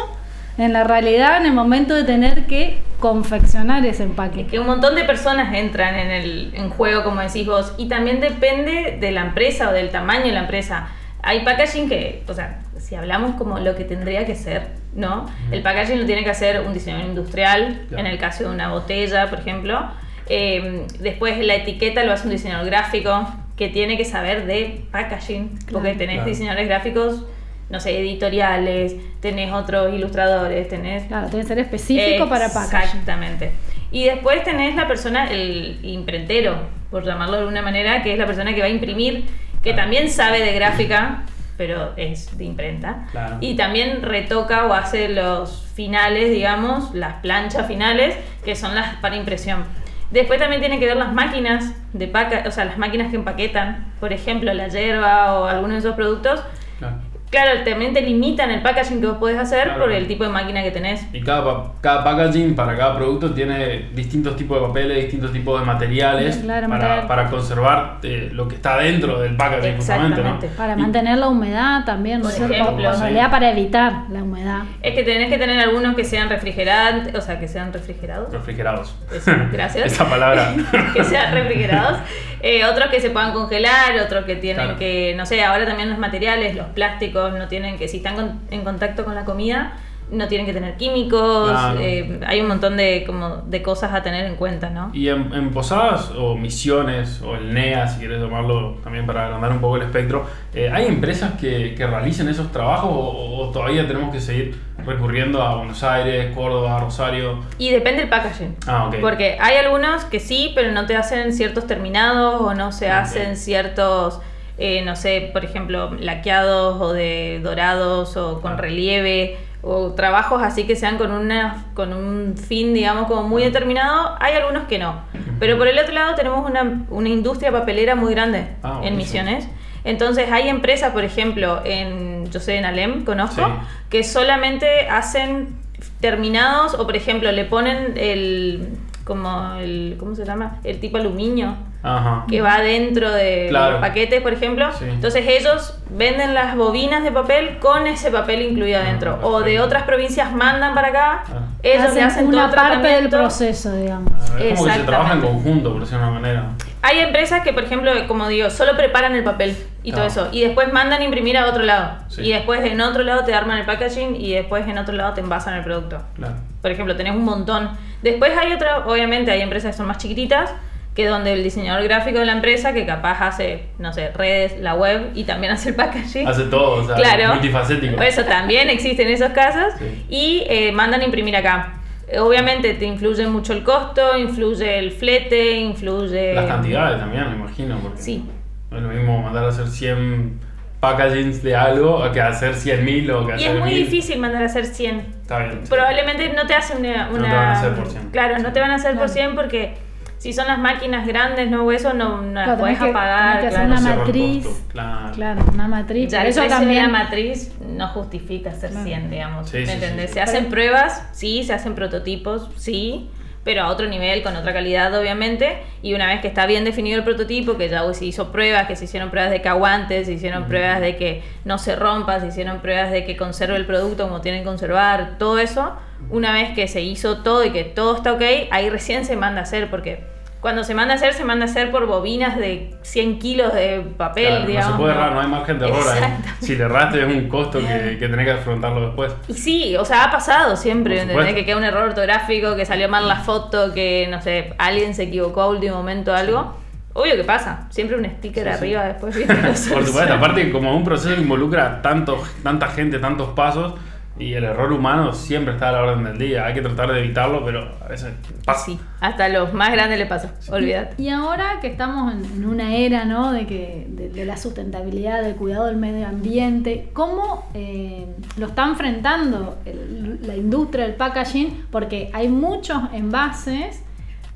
en 0.58 0.74
la 0.74 0.84
realidad 0.84 1.38
en 1.38 1.46
el 1.46 1.54
momento 1.54 1.94
de 1.94 2.04
tener 2.06 2.46
que 2.48 2.80
confeccionar 3.00 3.86
ese 3.86 4.04
empaque. 4.04 4.46
que 4.48 4.60
un 4.60 4.66
montón 4.68 4.96
de 4.96 5.04
personas 5.04 5.54
entran 5.54 5.96
en 5.96 6.12
el 6.12 6.52
en 6.54 6.70
juego, 6.70 7.04
como 7.04 7.22
decís 7.22 7.46
vos, 7.46 7.74
y 7.78 7.88
también 7.88 8.20
depende 8.20 8.98
de 9.00 9.12
la 9.12 9.22
empresa 9.22 9.70
o 9.70 9.74
del 9.74 9.90
tamaño 9.90 10.26
de 10.26 10.32
la 10.34 10.42
empresa. 10.42 10.88
Hay 11.22 11.44
packaging 11.44 11.90
que, 11.90 12.24
o 12.28 12.34
sea, 12.34 12.60
si 12.78 12.96
hablamos 12.96 13.36
como 13.36 13.60
lo 13.60 13.76
que 13.76 13.84
tendría 13.84 14.26
que 14.26 14.36
ser, 14.36 14.68
¿no? 14.94 15.30
El 15.52 15.62
packaging 15.62 16.00
lo 16.00 16.06
tiene 16.06 16.24
que 16.24 16.30
hacer 16.32 16.62
un 16.62 16.74
diseñador 16.74 17.06
industrial, 17.06 17.82
Claro. 17.90 18.06
en 18.06 18.12
el 18.12 18.18
caso 18.18 18.44
de 18.46 18.50
una 18.50 18.70
botella, 18.72 19.30
por 19.30 19.40
ejemplo. 19.40 19.80
Eh, 20.28 20.86
después 21.00 21.38
la 21.46 21.56
etiqueta 21.56 22.04
lo 22.04 22.12
hace 22.14 22.26
un 22.28 22.32
diseñador 22.34 22.66
gráfico 22.68 23.28
que 23.56 23.68
tiene 23.70 23.98
que 23.98 24.06
saber 24.06 24.46
de 24.46 24.84
packaging, 24.92 25.60
porque 25.72 25.94
tenés 25.94 26.16
Claro. 26.18 26.30
diseñadores 26.30 26.68
gráficos, 26.68 27.26
no 27.70 27.80
sé, 27.80 28.00
editoriales, 28.00 28.96
tenés 29.22 29.52
otros 29.52 29.94
ilustradores, 29.94 30.68
tenés 30.70 31.04
Claro, 31.08 31.28
tiene 31.28 31.44
que 31.44 31.48
ser 31.48 31.60
específico 31.60 32.28
para 32.30 32.50
packaging. 32.52 32.88
Exactamente. 33.00 33.52
Y 33.92 34.06
después 34.06 34.44
tenés 34.44 34.76
la 34.76 34.88
persona, 34.88 35.30
el 35.32 35.80
imprentero, 35.84 36.58
por 36.92 37.04
llamarlo 37.06 37.34
de 37.34 37.40
alguna 37.42 37.62
manera, 37.62 38.02
que 38.04 38.14
es 38.14 38.20
la 38.20 38.26
persona 38.26 38.54
que 38.54 38.62
va 38.62 38.68
a 38.68 38.70
imprimir, 38.70 39.26
que 39.64 39.72
Claro. 39.72 39.82
también 39.84 40.10
sabe 40.10 40.40
de 40.42 40.54
gráfica, 40.54 41.24
pero 41.60 41.92
es 41.98 42.38
de 42.38 42.46
imprenta. 42.46 43.06
Claro. 43.12 43.36
Y 43.42 43.58
también 43.58 44.02
retoca 44.02 44.66
o 44.66 44.74
hace 44.74 45.10
los 45.10 45.68
finales, 45.74 46.32
digamos, 46.32 46.96
las 46.96 47.16
planchas 47.16 47.68
finales, 47.68 48.16
que 48.46 48.56
son 48.56 48.76
las 48.76 48.96
para 49.02 49.18
impresión. 49.18 49.66
Después 50.10 50.40
también 50.40 50.62
tiene 50.62 50.80
que 50.80 50.86
ver 50.86 50.96
las 50.96 51.12
máquinas 51.12 51.74
de 51.92 52.08
paca, 52.08 52.46
o 52.48 52.52
sea, 52.52 52.64
las 52.64 52.78
máquinas 52.78 53.10
que 53.10 53.18
empaquetan, 53.18 53.92
por 54.00 54.14
ejemplo, 54.14 54.54
la 54.54 54.70
hierba 54.70 55.38
o 55.38 55.48
alguno 55.48 55.74
de 55.74 55.80
esos 55.80 55.96
productos. 55.96 56.42
Claro. 56.78 56.96
Claro, 57.30 57.62
también 57.64 57.94
te 57.94 58.02
limitan 58.02 58.50
el 58.50 58.62
packaging 58.64 59.02
que 59.02 59.08
vos 59.08 59.18
podés 59.18 59.38
hacer 59.38 59.66
Claro. 59.66 59.82
por 59.82 59.92
el 59.92 60.08
tipo 60.08 60.24
de 60.24 60.32
máquina 60.32 60.64
que 60.64 60.72
tenés. 60.72 61.06
Y 61.14 61.22
cada, 61.22 61.44
pa- 61.44 61.72
cada 61.80 62.04
packaging 62.04 62.56
para 62.56 62.76
cada 62.76 62.96
producto 62.98 63.32
tiene 63.34 63.90
distintos 63.94 64.36
tipos 64.36 64.60
de 64.60 64.68
papeles, 64.68 64.98
distintos 65.04 65.32
tipos 65.32 65.60
de 65.60 65.66
materiales 65.66 66.38
Claro, 66.38 66.68
para, 66.68 66.80
material. 66.80 67.08
para 67.08 67.30
conservar 67.30 67.98
eh, 68.02 68.30
lo 68.34 68.48
que 68.48 68.56
está 68.56 68.78
dentro 68.78 69.20
del 69.20 69.36
packaging 69.36 69.76
justamente, 69.76 70.24
¿no? 70.24 70.40
Para 70.58 70.74
Y- 70.74 70.78
mantener 70.78 71.18
la 71.20 71.28
humedad 71.28 71.86
también, 71.86 72.20
¿no 72.22 72.24
Por 72.30 72.34
ejemplo, 72.34 72.92
realidad 73.00 73.30
para 73.30 73.52
evitar 73.52 73.94
la 74.10 74.24
humedad. 74.24 74.62
Es 74.82 74.96
que 74.96 75.04
tenés 75.04 75.30
que 75.30 75.38
tener 75.38 75.60
algunos 75.60 75.96
que 75.96 76.04
sean 76.06 76.30
refrigerantes, 76.30 77.14
o 77.14 77.22
sea, 77.22 77.40
que 77.40 77.48
sean 77.48 77.72
refrigerados. 77.72 78.34
refrigerados. 78.34 78.96
Eso, 79.14 79.32
gracias. 79.52 79.86
Esa 79.94 80.10
palabra. 80.10 80.54
que 80.96 81.04
sean 81.04 81.32
refrigerados. 81.34 82.00
Eh, 82.42 82.64
otros 82.66 82.88
que 82.90 83.00
se 83.02 83.10
puedan 83.10 83.34
congelar, 83.34 83.98
otros 84.06 84.26
que 84.26 84.36
tienen 84.36 84.64
Claro. 84.66 84.80
que, 84.80 85.14
no 85.18 85.26
sé, 85.26 85.44
ahora 85.44 85.66
también 85.66 85.90
los 85.90 85.98
materiales, 86.00 86.56
los 86.56 86.68
plásticos, 86.68 87.34
no 87.34 87.48
tienen 87.48 87.78
que, 87.78 87.88
si 87.88 87.98
están 87.98 88.16
con- 88.16 88.40
en 88.52 88.64
contacto 88.64 89.04
con 89.06 89.16
la 89.16 89.26
comida, 89.26 89.74
no 90.12 90.28
tienen 90.28 90.48
que 90.48 90.54
tener 90.54 90.76
químicos. 90.78 91.52
Claro. 91.52 91.80
eh, 91.82 92.20
hay 92.26 92.42
un 92.42 92.48
montón 92.48 92.78
de, 92.78 93.04
como, 93.06 93.38
de 93.46 93.62
cosas 93.62 93.94
a 93.94 94.02
tener 94.02 94.26
en 94.26 94.36
cuenta, 94.38 94.70
¿no? 94.72 94.90
Y 94.94 95.08
en, 95.10 95.32
en 95.34 95.52
posadas 95.52 96.12
o 96.18 96.36
misiones, 96.36 97.22
o 97.22 97.36
el 97.36 97.54
NEA, 97.54 97.88
si 97.88 98.00
quieres 98.00 98.20
llamarlo 98.20 98.80
también 98.84 99.06
para 99.06 99.26
agrandar 99.26 99.52
un 99.52 99.60
poco 99.60 99.76
el 99.76 99.84
espectro, 99.84 100.26
eh, 100.54 100.72
¿hay 100.74 100.88
empresas 100.88 101.34
que, 101.40 101.76
que 101.76 101.86
realicen 101.86 102.28
esos 102.28 102.52
trabajos 102.52 102.90
o, 102.92 103.38
o 103.42 103.50
todavía 103.52 103.86
tenemos 103.88 104.12
que 104.12 104.20
seguir 104.20 104.56
recurriendo 104.90 105.42
a 105.42 105.56
Buenos 105.56 105.84
Aires, 105.84 106.36
Córdoba, 106.36 106.80
Rosario? 106.80 107.40
Y 107.58 107.70
depende 107.72 108.02
del 108.02 108.10
packaging. 108.10 108.56
Ah, 108.68 108.88
ok. 108.88 108.96
Porque 109.02 109.38
hay 109.40 109.58
algunos 109.58 110.04
que 110.06 110.20
sí, 110.20 110.52
pero 110.56 110.72
no 110.72 110.86
te 110.86 110.96
hacen 110.96 111.32
ciertos 111.34 111.68
terminados 111.68 112.42
o 112.42 112.54
no 112.54 112.72
se 112.72 112.88
Ok. 112.88 112.92
hacen 112.94 113.38
ciertos, 113.38 114.20
eh, 114.58 114.82
no 114.84 114.96
sé, 114.96 115.30
por 115.32 115.46
ejemplo, 115.46 115.92
laqueados 116.00 116.82
o 116.82 116.94
de 116.94 117.40
dorados 117.44 118.18
o 118.18 118.42
con 118.42 118.54
Ah. 118.54 118.58
relieve 118.58 119.38
o 119.62 119.92
trabajos 119.92 120.42
así 120.42 120.64
que 120.66 120.78
sean 120.78 120.98
con 120.98 121.12
una 121.12 121.66
con 121.74 121.92
un 121.92 122.36
fin, 122.38 122.74
digamos, 122.74 123.08
como 123.08 123.24
muy 123.24 123.44
determinado. 123.44 124.16
Hay 124.20 124.34
algunos 124.36 124.64
que 124.70 124.80
no. 124.80 125.02
Pero 125.40 125.58
por 125.58 125.68
el 125.68 125.78
otro 125.78 125.94
lado 125.94 126.16
tenemos 126.16 126.50
una, 126.50 126.86
una 126.90 127.10
industria 127.10 127.52
papelera 127.52 127.96
muy 127.96 128.14
grande 128.14 128.48
Ah, 128.64 128.80
en. 128.84 128.96
Misiones. 128.96 129.48
Entonces 129.84 130.32
hay 130.32 130.50
empresas, 130.50 130.92
por 130.92 131.04
ejemplo, 131.04 131.62
en, 131.66 132.30
yo 132.32 132.40
sé, 132.40 132.58
en 132.58 132.66
Alem, 132.66 133.06
conozco, 133.06 133.46
Sí. 133.46 133.52
que 133.90 134.04
solamente 134.04 134.88
hacen 134.90 135.56
terminados 136.00 136.74
o 136.76 136.86
por 136.86 136.96
ejemplo 136.96 137.32
le 137.32 137.46
ponen 137.46 137.94
el 137.98 138.70
como 139.06 139.54
el 139.60 139.96
¿cómo 140.00 140.14
se 140.14 140.24
llama? 140.24 140.58
el 140.64 140.80
tipo 140.80 140.98
aluminio 140.98 141.56
Ajá. 141.82 142.26
que 142.30 142.42
va 142.42 142.60
dentro 142.60 143.10
de 143.12 143.48
Claro. 143.50 143.72
los 143.74 143.82
paquetes, 143.82 144.22
por 144.22 144.34
ejemplo. 144.34 144.70
Sí. 144.78 144.86
Entonces 144.88 145.26
ellos 145.28 145.80
venden 145.90 146.34
las 146.36 146.56
bobinas 146.56 147.04
de 147.04 147.12
papel 147.12 147.58
con 147.60 147.88
ese 147.88 148.12
papel 148.12 148.42
incluido 148.44 148.78
Ah, 148.80 148.84
adentro. 148.84 149.20
o 149.24 149.40
de 149.42 149.60
otras 149.62 149.84
provincias 149.84 150.32
mandan 150.32 150.76
para 150.76 150.90
acá, 150.90 151.24
Ah. 151.28 151.40
ellos 151.64 151.94
le 151.96 152.02
hacen 152.04 152.30
todo 152.30 152.38
una 152.38 152.52
parte 152.52 152.88
del 152.88 153.10
proceso, 153.10 153.74
digamos. 153.76 154.14
Ah, 154.14 154.38
Es 154.40 154.54
como 154.60 154.66
que 154.66 154.74
se 154.80 154.84
trabaja 154.84 155.14
en 155.14 155.22
conjunto, 155.22 155.72
por 155.72 155.80
decirlo 155.82 156.04
de 156.06 156.10
una 156.12 156.20
manera. 156.20 156.44
Hay 156.82 157.00
empresas 157.00 157.42
que, 157.42 157.52
por 157.52 157.64
ejemplo, 157.64 157.92
como 158.08 158.28
digo, 158.30 158.50
solo 158.50 158.78
preparan 158.78 159.14
el 159.16 159.24
papel 159.24 159.56
y 159.84 159.92
todo 159.92 160.04
Ah. 160.04 160.08
eso. 160.08 160.30
Y 160.32 160.42
después 160.42 160.72
mandan 160.72 161.02
a 161.02 161.04
imprimir 161.04 161.38
a 161.38 161.48
otro 161.48 161.64
lado. 161.64 161.98
Sí. 162.08 162.22
Y 162.22 162.32
después 162.32 162.64
en 162.64 162.80
otro 162.80 163.04
lado 163.04 163.24
te 163.26 163.34
arman 163.34 163.58
el 163.58 163.66
packaging 163.66 164.16
y 164.16 164.34
después 164.34 164.66
en 164.68 164.78
otro 164.78 164.96
lado 164.96 165.14
te 165.14 165.22
envasan 165.22 165.56
el 165.56 165.64
producto. 165.64 166.02
Claro. 166.16 166.36
Por 166.62 166.72
ejemplo, 166.72 166.96
tenés 166.96 167.14
un 167.16 167.26
montón. 167.26 167.70
Después 168.02 168.32
hay 168.38 168.54
otra, 168.54 168.86
obviamente 168.88 169.30
hay 169.32 169.42
empresas 169.42 169.72
que 169.72 169.78
son 169.78 169.88
más 169.88 169.98
chiquititas, 169.98 170.54
que 170.96 171.06
donde 171.06 171.34
el 171.34 171.44
diseñador 171.44 171.84
gráfico 171.84 172.20
de 172.20 172.26
la 172.26 172.34
empresa, 172.34 172.74
que 172.74 172.86
capaz 172.86 173.22
hace, 173.22 173.66
no 173.78 173.94
sé, 173.94 174.12
redes, 174.12 174.60
la 174.60 174.74
web 174.76 175.12
y 175.16 175.24
también 175.26 175.52
hace 175.54 175.70
el 175.70 175.76
packaging. 175.76 176.28
Hace 176.28 176.44
todo, 176.44 176.82
o 176.84 176.86
sea, 176.88 176.96
Claro. 176.96 177.34
multifacético. 177.36 178.02
Eso 178.02 178.24
también 178.24 178.70
existen 178.70 179.08
esos 179.10 179.30
casos 179.32 179.74
Sí. 179.80 180.06
y 180.10 180.44
eh, 180.50 180.72
mandan 180.72 181.02
a 181.02 181.04
imprimir 181.06 181.36
acá. 181.36 181.74
Obviamente 182.18 182.74
te 182.74 182.86
influye 182.86 183.28
mucho 183.28 183.54
el 183.54 183.64
costo, 183.64 184.18
influye 184.18 184.80
el 184.80 184.92
flete, 184.92 185.58
influye... 185.58 186.34
Las 186.34 186.46
cantidades 186.46 187.00
también, 187.00 187.30
me 187.30 187.36
imagino. 187.36 187.78
Porque 187.80 188.02
Sí. 188.02 188.26
No 188.72 188.78
es 188.78 188.84
lo 188.84 188.90
mismo 188.90 189.22
mandar 189.22 189.46
a 189.46 189.50
hacer 189.50 189.68
100 189.68 190.40
packagings 190.80 191.44
de 191.44 191.56
algo 191.56 192.02
a 192.04 192.12
que 192.12 192.22
hacer 192.22 192.54
100.000 192.56 193.12
o 193.12 193.26
que 193.28 193.32
Y 193.34 193.36
hacer 193.36 193.56
es 193.56 193.60
muy 193.60 193.70
1000. 193.74 193.84
difícil 193.86 194.20
mandar 194.20 194.44
a 194.44 194.46
hacer 194.46 194.66
100. 194.66 195.00
Está 195.22 195.40
bien. 195.40 195.60
sí. 195.64 195.70
Probablemente 195.70 196.32
no 196.34 196.46
te 196.48 196.54
hacen 196.56 196.80
una... 196.80 197.06
No 197.08 197.14
te 197.14 197.20
una- 197.20 197.36
van 197.36 197.46
a 197.48 197.52
hacer 197.54 197.74
por 197.74 197.88
100. 197.88 198.10
Claro, 198.12 198.40
no 198.40 198.54
te 198.54 198.60
van 198.60 198.72
a 198.72 198.76
hacer 198.76 198.92
por 198.92 199.06
Claro. 199.08 199.14
100 199.14 199.36
porque 199.36 199.74
si 200.20 200.34
son 200.34 200.46
las 200.48 200.60
máquinas 200.60 201.08
grandes, 201.08 201.50
no 201.50 201.72
eso, 201.72 201.94
no, 201.94 202.22
no 202.22 202.46
las 202.46 202.60
puedes 202.60 202.78
que- 202.78 202.90
apagar. 202.90 203.40
tenés 203.40 203.56
que 203.56 203.56
hacer 203.56 203.68
claro. 203.68 203.82
Una 203.82 203.96
matriz. 203.96 204.46
costo, 204.46 204.64
Claro. 204.72 205.12
Claro, 205.16 205.42
una 205.54 205.68
matriz. 205.68 206.12
Ya 206.12 206.26
eso 206.28 206.44
también. 206.46 206.84
la 206.84 206.90
matriz 206.90 207.52
no 207.66 207.88
justifica 207.88 208.52
hacer 208.52 208.70
Claro. 208.70 208.86
100, 208.86 209.10
digamos. 209.10 209.50
Sí, 209.50 209.58
¿Me 209.58 209.66
sí, 209.66 209.72
entendés? 209.72 210.10
sí. 210.12 210.14
Se 210.16 210.22
hacen 210.22 210.46
pruebas, 210.50 211.08
sí, 211.14 211.44
se 211.44 211.54
hacen 211.54 211.74
prototipos, 211.74 212.50
sí, 212.58 213.10
pero 213.46 213.64
a 213.64 213.68
otro 213.70 213.88
nivel, 213.88 214.22
con 214.22 214.36
otra 214.36 214.52
calidad, 214.54 214.94
obviamente. 214.94 215.58
Y 215.82 215.94
una 215.94 216.06
vez 216.08 216.20
que 216.20 216.28
está 216.28 216.46
bien 216.46 216.66
definido 216.66 216.98
el 216.98 217.06
prototipo, 217.06 217.58
que 217.58 217.70
ya 217.70 217.82
se 217.94 218.04
hizo 218.06 218.32
pruebas, 218.32 218.68
que 218.68 218.76
se 218.76 218.84
hicieron 218.86 219.10
pruebas 219.10 219.32
de 219.32 219.42
que 219.42 219.48
aguante, 219.50 220.04
se 220.04 220.12
hicieron 220.12 220.46
pruebas 220.46 220.82
de 220.82 220.98
que 220.98 221.24
no 221.46 221.58
se 221.58 221.76
rompa, 221.78 222.20
se 222.20 222.28
hicieron 222.28 222.60
pruebas 222.60 222.92
de 222.92 223.06
que 223.06 223.16
conserve 223.16 223.56
el 223.56 223.66
producto 223.66 224.04
como 224.08 224.20
tienen 224.22 224.42
que 224.42 224.48
conservar, 224.48 225.18
todo 225.18 225.40
eso. 225.40 225.74
Una 226.10 226.32
vez 226.34 226.52
que 226.56 226.68
se 226.68 226.82
hizo 226.82 227.18
todo 227.20 227.44
y 227.46 227.52
que 227.52 227.64
todo 227.64 227.96
está 227.96 228.14
ok, 228.14 228.22
ahí 228.52 228.70
recién 228.70 229.06
se 229.06 229.16
manda 229.16 229.42
a 229.42 229.44
hacer, 229.44 229.70
porque 229.70 230.04
cuando 230.42 230.64
se 230.64 230.74
manda 230.74 230.94
a 230.94 230.98
hacer, 230.98 231.14
se 231.14 231.26
manda 231.26 231.46
a 231.46 231.50
hacer 231.50 231.70
por 231.70 231.86
bobinas 231.86 232.38
de 232.38 232.74
100 232.82 233.20
kilos 233.20 233.54
de 233.54 233.82
papel, 233.98 234.28
Claro, 234.28 234.46
digamos. 234.48 234.70
no 234.72 234.76
se 234.78 234.82
puede 234.82 234.94
errar, 234.94 235.12
no 235.14 235.20
hay 235.22 235.28
margen 235.28 235.60
de 235.60 235.68
error 235.68 235.84
ahí. 235.92 236.02
Si 236.40 236.56
le 236.56 236.64
erraste 236.64 237.02
es 237.02 237.06
un 237.14 237.28
costo 237.28 237.60
que, 237.60 237.98
que 238.00 238.08
tenés 238.08 238.26
que 238.26 238.32
afrontarlo 238.32 238.82
después. 238.88 239.14
Y 239.28 239.34
sí, 239.34 239.76
o 239.76 239.84
sea, 239.84 240.06
ha 240.06 240.12
pasado 240.12 240.56
siempre, 240.56 241.02
¿entendés? 241.02 241.34
Que 241.36 241.44
queda 241.46 241.58
un 241.58 241.64
error 241.66 241.90
ortográfico, 241.90 242.56
que 242.56 242.66
salió 242.66 242.88
mal 242.88 243.08
la 243.08 243.18
foto, 243.18 243.74
que, 243.74 244.08
no 244.10 244.22
sé, 244.22 244.54
alguien 244.58 244.96
se 244.96 245.04
equivocó 245.04 245.42
a 245.42 245.50
último 245.50 245.76
momento 245.76 246.16
algo. 246.16 246.56
Obvio 246.94 247.16
que 247.18 247.24
pasa, 247.26 247.68
siempre 247.70 247.98
un 247.98 248.06
sticker 248.06 248.46
Sí, 248.46 248.50
sí. 248.54 248.58
arriba 248.58 248.84
después, 248.86 249.16
¿viste? 249.16 249.34
Lo 249.34 249.42
Por 249.76 249.86
supuesto, 249.86 250.14
aparte 250.14 250.52
como 250.52 250.76
un 250.76 250.84
proceso 250.86 251.14
que 251.16 251.22
involucra 251.22 251.82
tanto, 251.82 252.24
tanta 252.42 252.68
gente, 252.70 252.98
tantos 253.00 253.30
pasos, 253.30 253.74
Y 254.20 254.34
el 254.34 254.44
error 254.44 254.72
humano 254.74 255.14
siempre 255.14 255.54
está 255.54 255.70
a 255.70 255.72
la 255.72 255.82
orden 255.84 256.04
del 256.04 256.18
día. 256.18 256.46
Hay 256.46 256.54
que 256.54 256.62
tratar 256.62 256.92
de 256.92 257.00
evitarlo, 257.00 257.46
pero 257.46 257.72
a 257.84 257.88
veces 257.88 258.14
pasa. 258.46 258.66
Sí, 258.66 258.78
hasta 259.00 259.26
a 259.26 259.30
los 259.30 259.54
más 259.54 259.72
grandes 259.72 259.98
le 259.98 260.06
pasa, 260.06 260.34
olvídate. 260.52 261.02
Y 261.02 261.08
ahora 261.10 261.60
que 261.62 261.68
estamos 261.68 262.14
en, 262.14 262.26
en 262.26 262.46
una 262.46 262.76
era 262.76 263.06
¿no? 263.06 263.32
de, 263.32 263.48
que, 263.48 263.88
de, 263.90 264.10
de 264.10 264.26
la 264.26 264.36
sustentabilidad, 264.36 265.22
del 265.24 265.36
cuidado 265.36 265.68
del 265.68 265.78
medio 265.78 266.06
ambiente, 266.06 266.90
¿cómo 266.92 267.46
eh, 267.54 268.08
lo 268.38 268.48
está 268.48 268.66
enfrentando 268.66 269.58
el- 269.66 270.20
la 270.28 270.36
industria 270.36 270.84
del 270.86 270.96
packaging? 270.96 271.68
Porque 271.72 272.10
hay 272.14 272.28
muchos 272.28 272.78
envases, 272.94 273.82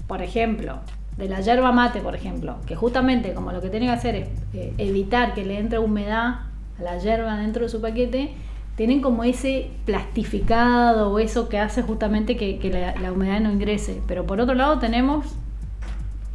por 0.08 0.22
ejemplo, 0.22 0.80
de 1.18 1.28
la 1.28 1.42
yerba 1.42 1.72
mate, 1.74 2.00
por 2.00 2.16
ejemplo, 2.16 2.56
que 2.66 2.76
justamente 2.76 3.34
como 3.34 3.52
lo 3.52 3.62
que 3.62 3.70
tiene 3.70 3.88
que 3.88 3.92
hacer 3.92 4.16
es 4.16 4.30
eh, 4.54 4.74
evitar 4.78 5.34
que 5.34 5.44
le 5.46 5.60
entre 5.60 5.78
humedad 5.80 6.36
a 6.80 6.82
la 6.82 6.98
yerba 7.00 7.36
dentro 7.38 7.64
de 7.64 7.70
su 7.70 7.82
paquete, 7.82 8.34
tienen 8.76 9.02
como 9.02 9.24
ese 9.24 9.70
plastificado 9.86 11.12
o 11.12 11.20
eso 11.20 11.48
que 11.50 11.60
hace 11.60 11.82
justamente 11.82 12.36
que, 12.38 12.58
que 12.60 12.70
la, 12.70 12.96
la 12.96 13.12
humedad 13.12 13.40
no 13.40 13.52
ingrese. 13.52 14.02
Pero 14.08 14.26
por 14.26 14.40
otro 14.42 14.56
lado 14.56 14.80
tenemos 14.80 15.36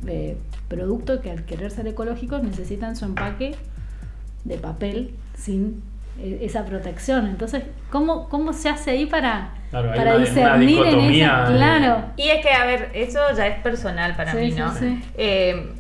eh, 0.06 0.36
productos 0.68 1.20
que 1.20 1.30
al 1.30 1.44
querer 1.44 1.70
ser 1.70 1.86
ecológicos 1.88 2.42
necesitan 2.42 2.94
su 2.96 3.04
empaque 3.06 3.54
de 4.44 4.56
papel 4.56 5.14
sin 5.36 5.82
eh, 6.20 6.40
esa 6.42 6.64
protección. 6.64 7.26
Entonces, 7.26 7.64
¿cómo, 7.90 8.28
cómo 8.28 8.52
se 8.52 8.68
hace 8.68 8.92
ahí 8.92 9.06
para, 9.06 9.54
Claro, 9.70 9.90
hay 9.92 9.98
para 9.98 10.10
una- 10.16 10.18
una 10.18 10.24
discernir 10.26 10.82
en 10.86 11.00
esa? 11.00 11.48
de- 11.50 11.56
Claro. 11.56 12.04
Y 12.16 12.28
es 12.28 12.42
que, 12.44 12.52
a 12.52 12.64
ver, 12.66 12.90
eso 12.94 13.20
ya 13.36 13.46
es 13.48 13.60
personal 13.62 14.14
para 14.16 14.32
Sí, 14.32 14.38
mí, 14.38 14.52
sí, 14.52 14.58
¿no? 14.58 14.72
sí. 14.74 15.00
Eh, 15.16 15.72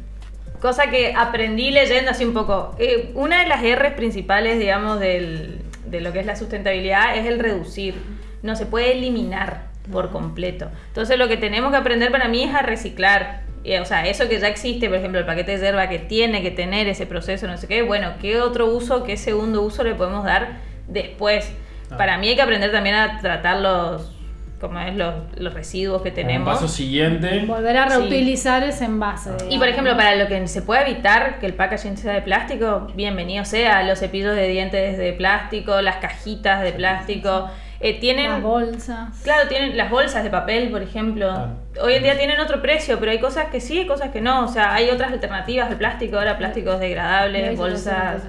cosa 0.60 0.90
que 0.90 1.14
aprendí 1.16 1.70
leyendo 1.70 2.10
así 2.10 2.24
un 2.24 2.34
poco. 2.34 2.74
Eh, 2.78 3.12
una 3.14 3.40
de 3.42 3.46
las 3.46 3.62
R's 3.62 3.92
principales, 3.94 4.58
digamos, 4.58 4.98
del- 5.00 5.60
de 5.90 6.00
lo 6.00 6.12
que 6.12 6.20
es 6.20 6.26
la 6.26 6.36
sustentabilidad 6.36 7.16
es 7.16 7.26
el 7.26 7.38
reducir. 7.38 7.94
No 8.42 8.56
se 8.56 8.66
puede 8.66 8.92
eliminar 8.92 9.68
por 9.90 10.10
completo. 10.10 10.70
Entonces, 10.88 11.18
lo 11.18 11.28
que 11.28 11.36
tenemos 11.36 11.70
que 11.70 11.78
aprender 11.78 12.10
para 12.10 12.28
mí 12.28 12.44
es 12.44 12.54
a 12.54 12.62
reciclar. 12.62 13.42
Eh, 13.64 13.80
o 13.80 13.84
sea, 13.84 14.06
eso 14.06 14.28
que 14.28 14.38
ya 14.38 14.48
existe, 14.48 14.88
por 14.88 14.98
ejemplo, 14.98 15.18
el 15.18 15.26
paquete 15.26 15.58
de 15.58 15.58
yerba 15.58 15.88
que 15.88 15.98
tiene 15.98 16.42
que 16.42 16.50
tener 16.50 16.88
ese 16.88 17.06
proceso, 17.06 17.46
no 17.46 17.56
sé 17.56 17.66
qué, 17.66 17.82
bueno, 17.82 18.12
¿qué 18.20 18.40
otro 18.40 18.66
uso, 18.66 19.02
qué 19.02 19.16
segundo 19.16 19.62
uso 19.62 19.82
le 19.82 19.94
podemos 19.94 20.24
dar 20.24 20.58
después? 20.86 21.52
Ah. 21.90 21.96
Para 21.96 22.18
mí 22.18 22.28
hay 22.28 22.36
que 22.36 22.42
aprender 22.42 22.70
también 22.70 22.94
a 22.94 23.20
tratar 23.20 23.60
los, 23.60 24.17
como 24.60 24.80
es, 24.80 24.94
los, 24.96 25.14
los 25.36 25.54
residuos 25.54 26.02
que 26.02 26.10
tenemos. 26.10 26.52
paso 26.54 26.68
siguiente. 26.68 27.44
Volver 27.46 27.76
a 27.76 27.88
Sí. 27.90 27.96
reutilizar 27.98 28.62
ese 28.64 28.84
envase. 28.86 29.30
Y 29.50 29.58
por 29.58 29.68
ejemplo, 29.68 29.96
para 29.96 30.14
lo 30.16 30.26
que 30.26 30.46
se 30.48 30.62
pueda 30.62 30.82
evitar 30.82 31.38
que 31.38 31.46
el 31.46 31.54
packaging 31.54 31.96
sea 31.96 32.12
de 32.14 32.22
plástico, 32.22 32.88
bienvenido 32.94 33.44
sea. 33.44 33.82
Los 33.84 33.98
cepillos 34.00 34.34
de 34.34 34.48
dientes 34.48 34.98
de 34.98 35.12
plástico, 35.12 35.80
las 35.80 35.96
cajitas 35.96 36.62
de 36.62 36.72
plástico. 36.72 37.48
Eh, 37.80 38.00
tienen. 38.00 38.28
Las 38.32 38.42
bolsas. 38.42 39.20
Claro, 39.22 39.48
tienen 39.48 39.76
las 39.76 39.88
bolsas 39.88 40.24
de 40.24 40.30
papel, 40.30 40.68
por 40.70 40.82
ejemplo. 40.82 41.28
Claro. 41.28 41.52
Hoy 41.82 41.94
en 41.94 42.02
día 42.02 42.16
tienen 42.18 42.40
otro 42.40 42.60
precio, 42.60 42.98
pero 42.98 43.12
hay 43.12 43.20
cosas 43.20 43.46
que 43.52 43.60
sí, 43.60 43.78
hay 43.78 43.86
cosas 43.86 44.10
que 44.10 44.20
no. 44.20 44.44
O 44.44 44.48
sea, 44.48 44.74
hay 44.74 44.90
otras 44.90 45.12
alternativas 45.12 45.70
al 45.70 45.76
plástico, 45.76 46.18
ahora 46.18 46.36
plásticos 46.38 46.80
degradables, 46.80 47.56
bolsas. 47.56 48.22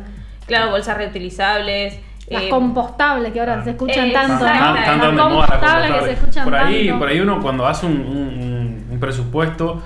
Claro, 0.46 0.70
bolsas 0.70 0.96
reutilizables. 0.98 1.98
Las 2.30 2.44
eh, 2.44 2.50
compostables 2.50 3.34
que 3.34 3.40
ahora 3.40 3.58
Ah. 3.60 3.64
se 3.64 3.72
escuchan 3.72 4.08
Eh, 4.08 4.14
tanto. 4.14 4.34
¿no? 4.34 4.40
Tan- 4.52 4.76
tan- 4.76 4.86
tan 4.86 5.00
de 5.02 5.08
Las 5.08 5.26
compostables 5.26 5.92
que 5.94 6.06
se 6.06 6.12
escuchan 6.14 6.44
por 6.46 6.56
ahí, 6.56 6.88
tanto. 6.88 7.00
por 7.00 7.08
ahí 7.10 7.20
uno 7.20 7.42
cuando 7.42 7.66
hace 7.68 7.86
un, 7.86 7.94
un- 7.94 8.86
un- 8.92 9.00
presupuesto, 9.00 9.82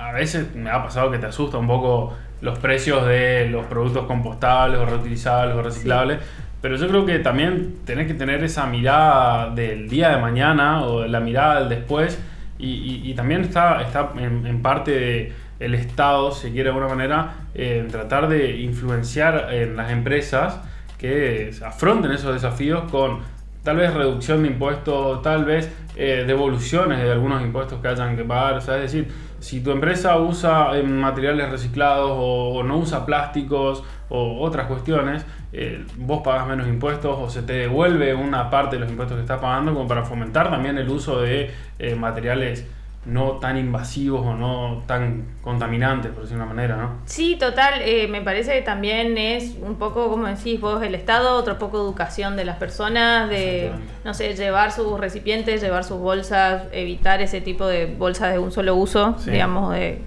a 0.00 0.12
veces 0.12 0.54
me 0.54 0.70
ha 0.70 0.82
pasado 0.82 1.10
que 1.10 1.18
te 1.18 1.26
asusta 1.26 1.58
un 1.58 1.66
poco 1.66 2.14
los 2.40 2.58
precios 2.60 3.04
de 3.06 3.48
los 3.50 3.66
productos 3.66 4.06
compostables 4.06 4.78
o 4.80 4.86
reutilizables 4.86 5.56
o 5.56 5.62
reciclables. 5.62 6.18
Pero 6.62 6.76
yo 6.76 6.88
creo 6.88 7.04
que 7.04 7.18
también 7.18 7.76
tenés 7.84 8.06
que 8.06 8.14
tener 8.14 8.42
esa 8.44 8.66
mirada 8.66 9.50
del 9.50 9.88
día 9.88 10.10
de 10.10 10.16
mañana 10.18 10.82
o 10.84 11.04
la 11.06 11.20
mirada 11.20 11.60
del 11.60 11.68
después. 11.68 12.20
Y, 12.58 12.68
y- 12.70 13.10
y 13.10 13.14
también 13.14 13.42
está, 13.42 13.82
está 13.82 14.10
en, 14.16 14.46
en 14.46 14.62
parte 14.62 14.90
de 14.92 15.32
el 15.60 15.74
Estado, 15.74 16.32
si 16.32 16.48
quiere 16.50 16.64
de 16.64 16.68
alguna 16.76 16.88
manera, 16.88 17.32
eh, 17.54 17.78
en 17.82 17.88
tratar 17.88 18.28
de 18.28 18.56
influenciar 18.60 19.48
en 19.52 19.76
las 19.76 19.90
empresas 19.90 20.60
que 20.98 21.50
afronten 21.64 22.12
esos 22.12 22.32
desafíos 22.32 22.90
con 22.90 23.20
tal 23.66 23.78
vez 23.78 23.92
reducción 23.92 24.44
de 24.44 24.48
impuestos, 24.48 25.22
tal 25.22 25.44
vez 25.44 25.68
eh, 25.96 26.22
devoluciones 26.24 27.02
de 27.02 27.10
algunos 27.10 27.42
impuestos 27.42 27.80
que 27.80 27.88
hayan 27.88 28.16
que 28.16 28.22
pagar. 28.22 28.54
O 28.54 28.60
sea, 28.60 28.76
es 28.76 28.82
decir, 28.82 29.08
si 29.40 29.60
tu 29.60 29.72
empresa 29.72 30.18
usa 30.18 30.78
eh, 30.78 30.84
materiales 30.84 31.50
reciclados 31.50 32.12
o, 32.14 32.62
no 32.62 32.78
usa 32.78 33.04
plásticos 33.04 33.82
o 34.08 34.40
otras 34.40 34.68
cuestiones, 34.68 35.26
eh, 35.52 35.84
vos 35.96 36.22
pagas 36.22 36.46
menos 36.46 36.68
impuestos 36.68 37.18
o 37.18 37.28
se 37.28 37.42
te 37.42 37.54
devuelve 37.54 38.14
una 38.14 38.50
parte 38.50 38.76
de 38.76 38.80
los 38.80 38.90
impuestos 38.90 39.16
que 39.16 39.22
estás 39.22 39.40
pagando 39.40 39.74
como 39.74 39.88
para 39.88 40.04
fomentar 40.04 40.48
también 40.48 40.78
el 40.78 40.88
uso 40.88 41.20
de 41.20 41.50
materiales 41.98 42.66
no 43.06 43.32
tan 43.38 43.56
invasivos 43.56 44.26
o 44.26 44.34
no 44.34 44.82
tan 44.86 45.24
contaminantes, 45.42 46.10
por 46.10 46.22
decir 46.22 46.36
una 46.36 46.46
manera, 46.46 46.76
¿no? 46.76 46.90
Sí, 47.04 47.36
total. 47.38 47.74
eh, 47.82 48.08
me 48.08 48.20
parece 48.20 48.52
que 48.54 48.62
también 48.62 49.16
es 49.16 49.54
un 49.62 49.76
poco, 49.76 50.08
como 50.10 50.26
decís 50.26 50.60
vos, 50.60 50.82
el 50.82 50.94
Estado, 50.94 51.36
otro 51.36 51.56
poco 51.58 51.78
educación 51.78 52.34
de 52.36 52.44
las 52.44 52.56
personas, 52.56 53.30
de, 53.30 53.70
no 54.04 54.12
sé, 54.12 54.34
llevar 54.34 54.72
sus 54.72 54.98
recipientes, 54.98 55.60
llevar 55.62 55.84
sus 55.84 55.98
bolsas, 55.98 56.64
evitar 56.72 57.22
ese 57.22 57.40
tipo 57.40 57.66
de 57.66 57.86
bolsas 57.86 58.32
de 58.32 58.38
un 58.40 58.50
solo 58.50 58.74
uso, 58.74 59.14
Sí. 59.18 59.30
digamos, 59.30 59.72
de, 59.72 60.02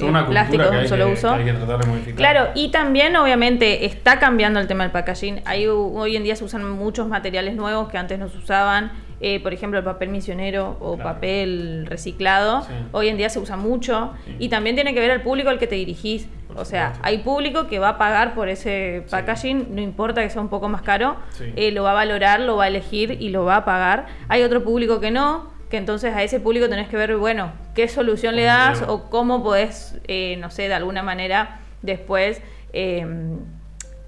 una 0.00 0.22
de 0.22 0.56
un 0.80 0.88
solo 0.88 1.06
que, 1.06 1.12
uso. 1.12 1.36
que. 2.04 2.14
Claro, 2.14 2.48
y 2.54 2.70
también 2.70 3.14
obviamente 3.16 3.84
está 3.86 4.18
cambiando 4.18 4.60
el 4.60 4.66
tema 4.66 4.84
del 4.84 4.92
packaging. 4.92 5.42
Hay, 5.44 5.66
hoy 5.66 6.16
en 6.16 6.24
día 6.24 6.36
se 6.36 6.44
usan 6.44 6.68
muchos 6.70 7.08
materiales 7.08 7.54
nuevos 7.56 7.88
que 7.88 7.98
antes 7.98 8.18
no 8.18 8.28
se 8.28 8.38
usaban. 8.38 8.92
Eh, 9.24 9.40
por 9.40 9.54
ejemplo, 9.54 9.78
el 9.78 9.84
papel 9.84 10.08
misionero 10.08 10.76
o 10.80 10.96
Claro. 10.96 11.10
papel 11.14 11.86
reciclado. 11.88 12.62
Sí. 12.62 12.72
Hoy 12.90 13.08
en 13.08 13.16
día 13.16 13.30
se 13.30 13.38
usa 13.38 13.56
mucho. 13.56 14.12
Sí. 14.26 14.34
Y 14.40 14.48
también 14.48 14.74
tiene 14.74 14.92
que 14.94 15.00
ver 15.00 15.12
al 15.12 15.22
público 15.22 15.48
al 15.48 15.60
que 15.60 15.68
te 15.68 15.76
dirigís. 15.76 16.26
Por 16.48 16.58
o 16.58 16.64
sea, 16.64 16.86
supuesto. 16.88 17.06
hay 17.08 17.18
público 17.18 17.66
que 17.68 17.78
va 17.78 17.90
a 17.90 17.98
pagar 17.98 18.34
por 18.34 18.48
ese 18.48 19.04
packaging, 19.10 19.74
no 19.74 19.80
importa 19.80 20.22
que 20.22 20.28
sea 20.28 20.42
un 20.42 20.48
poco 20.48 20.68
más 20.68 20.82
caro, 20.82 21.16
eh, 21.56 21.70
lo 21.70 21.84
va 21.84 21.92
a 21.92 21.94
valorar, 21.94 22.40
lo 22.40 22.56
va 22.56 22.64
a 22.64 22.68
elegir 22.68 23.16
y 23.22 23.30
lo 23.30 23.44
va 23.44 23.56
a 23.56 23.64
pagar. 23.64 24.06
Hay 24.28 24.42
otro 24.42 24.62
público 24.64 24.98
que 25.00 25.10
no, 25.12 25.50
que 25.70 25.76
entonces 25.78 26.14
a 26.14 26.22
ese 26.22 26.40
público 26.40 26.68
tenés 26.68 26.88
que 26.88 26.96
ver, 26.98 27.16
bueno, 27.16 27.52
qué 27.74 27.86
solución 27.88 28.34
le 28.36 28.42
¿Cómo 28.46 28.56
das 28.58 28.84
o 28.86 29.08
cómo 29.08 29.42
podés, 29.42 29.98
eh, 30.08 30.36
no 30.40 30.50
sé, 30.50 30.68
de 30.68 30.74
alguna 30.74 31.02
manera 31.02 31.60
después 31.80 32.42